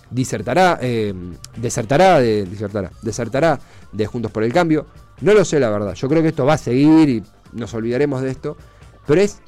disertará, 0.09 0.79
desertará, 1.55 2.19
de, 2.19 2.45
disertará, 2.45 2.91
desertará 3.01 3.59
de 3.91 4.05
Juntos 4.05 4.31
por 4.31 4.43
el 4.43 4.53
Cambio. 4.53 4.85
No 5.21 5.33
lo 5.33 5.43
sé 5.43 5.59
la 5.59 5.69
verdad, 5.69 5.93
yo 5.93 6.07
creo 6.07 6.21
que 6.21 6.29
esto 6.29 6.45
va 6.45 6.53
a 6.53 6.57
seguir 6.57 7.09
y 7.09 7.23
nos 7.53 7.73
olvidaremos 7.73 8.21
de 8.21 8.29
esto, 8.29 8.57
pero 9.05 9.21
es 9.21 9.39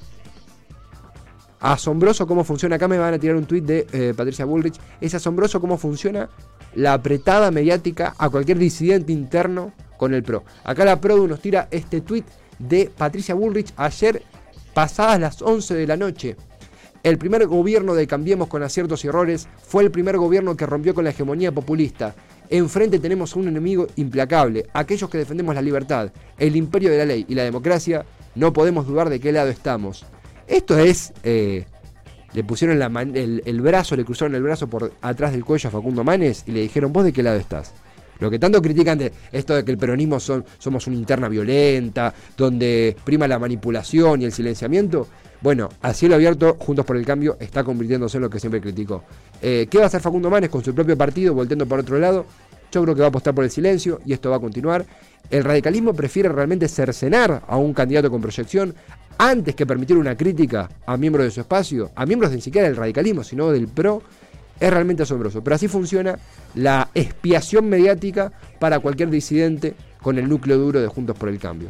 asombroso 1.60 2.26
cómo 2.26 2.44
funciona, 2.44 2.78
acá 2.78 2.88
me 2.88 2.98
van 2.98 3.14
a 3.14 3.20
tirar 3.20 3.36
un 3.36 3.46
tuit 3.46 3.66
de 3.66 4.14
Patricia 4.16 4.46
Bullrich, 4.46 4.80
es 5.02 5.14
asombroso 5.14 5.60
cómo 5.62 5.78
funciona 5.78 6.30
la 6.76 6.94
apretada 6.94 7.52
mediática 7.52 8.16
a 8.18 8.30
cualquier 8.30 8.58
disidente 8.58 9.12
interno 9.12 9.74
con 9.98 10.14
el 10.14 10.24
PRO. 10.24 10.44
Acá 10.64 10.86
la 10.86 11.02
PRO 11.02 11.28
nos 11.28 11.42
tira 11.42 11.68
este 11.72 12.02
tuit 12.02 12.26
de 12.58 12.92
Patricia 12.96 13.36
Bullrich 13.36 13.74
ayer 13.76 14.24
pasadas 14.74 15.20
las 15.20 15.42
11 15.42 15.74
de 15.74 15.88
la 15.88 15.98
noche. 15.98 16.38
El 17.02 17.18
primer 17.18 17.48
gobierno 17.48 17.96
de 17.96 18.08
Cambiemos 18.08 18.50
con 18.50 18.62
aciertos 18.62 19.06
y 19.06 19.08
errores 19.08 19.48
fue 19.58 19.84
el 19.84 19.92
primer 19.92 20.18
gobierno 20.18 20.58
que 20.58 20.66
rompió 20.66 20.94
con 20.94 21.06
la 21.06 21.12
hegemonía 21.12 21.52
populista. 21.52 22.14
Enfrente 22.50 23.00
tenemos 23.00 23.36
un 23.36 23.48
enemigo 23.48 23.88
implacable, 23.96 24.66
aquellos 24.74 25.10
que 25.10 25.18
defendemos 25.18 25.56
la 25.56 25.62
libertad, 25.62 26.12
el 26.38 26.56
imperio 26.56 26.92
de 26.92 26.98
la 26.98 27.06
ley 27.06 27.26
y 27.30 27.36
la 27.36 27.44
democracia, 27.44 28.06
no 28.36 28.52
podemos 28.52 28.86
dudar 28.86 29.10
de 29.10 29.20
qué 29.20 29.32
lado 29.32 29.50
estamos. 29.50 30.06
Esto 30.48 30.78
es 30.78 31.14
eh, 31.24 31.66
le 32.34 32.44
pusieron 32.44 32.82
el, 33.16 33.62
brazo, 33.62 33.96
le 33.96 34.06
cruzaron 34.06 34.36
el 34.36 34.44
brazo 34.44 34.68
por 34.68 34.92
atrás 35.02 35.32
del 35.32 35.44
cuello 35.46 35.70
a 35.70 35.72
Facundo 35.72 36.04
Manes 36.04 36.44
y 36.48 36.52
le 36.52 36.62
dijeron, 36.62 36.94
¿vos 36.94 37.04
de 37.04 37.14
qué 37.14 37.24
lado 37.24 37.38
estás? 37.38 37.74
Lo 38.20 38.30
que 38.30 38.38
tanto 38.38 38.62
critican 38.62 38.98
de 38.98 39.14
esto 39.32 39.56
de 39.56 39.64
que 39.64 39.72
el 39.72 39.78
peronismo 39.78 40.20
son, 40.20 40.46
somos 40.58 40.86
una 40.88 40.98
interna 40.98 41.30
violenta, 41.30 42.14
donde 42.36 42.96
prima 43.04 43.28
la 43.28 43.40
manipulación 43.40 44.22
y 44.22 44.26
el 44.26 44.34
silenciamiento, 44.34 45.08
bueno, 45.42 45.70
a 45.82 45.94
cielo 45.94 46.16
abierto, 46.16 46.58
Juntos 46.60 46.86
por 46.86 46.98
el 46.98 47.06
Cambio 47.06 47.38
está 47.40 47.64
convirtiéndose 47.64 48.18
en 48.18 48.24
lo 48.24 48.30
que 48.30 48.40
siempre 48.40 48.60
criticó. 48.60 49.04
Eh, 49.42 49.68
¿Qué 49.70 49.78
va 49.78 49.86
a 49.86 49.88
hacer 49.88 50.02
Facundo 50.02 50.30
Manes 50.30 50.50
con 50.50 50.64
su 50.64 50.76
propio 50.76 50.98
partido, 50.98 51.34
volteando 51.34 51.66
por 51.66 51.80
otro 51.80 51.98
lado? 51.98 52.26
Yo 52.72 52.84
creo 52.84 52.94
que 52.94 53.02
va 53.02 53.08
a 53.08 53.10
apostar 53.10 53.34
por 53.34 53.46
el 53.46 53.50
silencio 53.50 54.02
y 54.06 54.14
esto 54.14 54.30
va 54.30 54.36
a 54.36 54.40
continuar. 54.40 54.86
El 55.30 55.44
radicalismo 55.44 55.94
prefiere 55.94 56.30
realmente 56.30 56.68
cercenar 56.68 57.44
a 57.48 57.58
un 57.58 57.74
candidato 57.74 58.12
con 58.12 58.22
proyección, 58.22 58.76
antes 59.18 59.56
que 59.56 59.66
permitir 59.66 59.98
una 59.98 60.16
crítica 60.16 60.70
a 60.86 60.98
miembros 60.98 61.26
de 61.26 61.32
su 61.32 61.42
espacio, 61.42 61.92
a 61.96 62.06
miembros 62.06 62.32
ni 62.32 62.42
siquiera 62.42 62.68
del 62.68 62.78
radicalismo, 62.78 63.24
sino 63.24 63.50
del 63.50 63.68
PRO, 63.68 64.02
es 64.60 64.70
realmente 64.70 65.04
asombroso. 65.04 65.44
Pero 65.44 65.56
así 65.56 65.68
funciona 65.68 66.20
la 66.56 66.90
expiación 66.94 67.70
mediática 67.70 68.32
para 68.60 68.80
cualquier 68.80 69.10
disidente 69.10 69.74
con 70.02 70.18
el 70.18 70.28
núcleo 70.28 70.58
duro 70.58 70.82
de 70.82 70.88
Juntos 70.88 71.18
por 71.18 71.30
el 71.30 71.40
Cambio. 71.40 71.70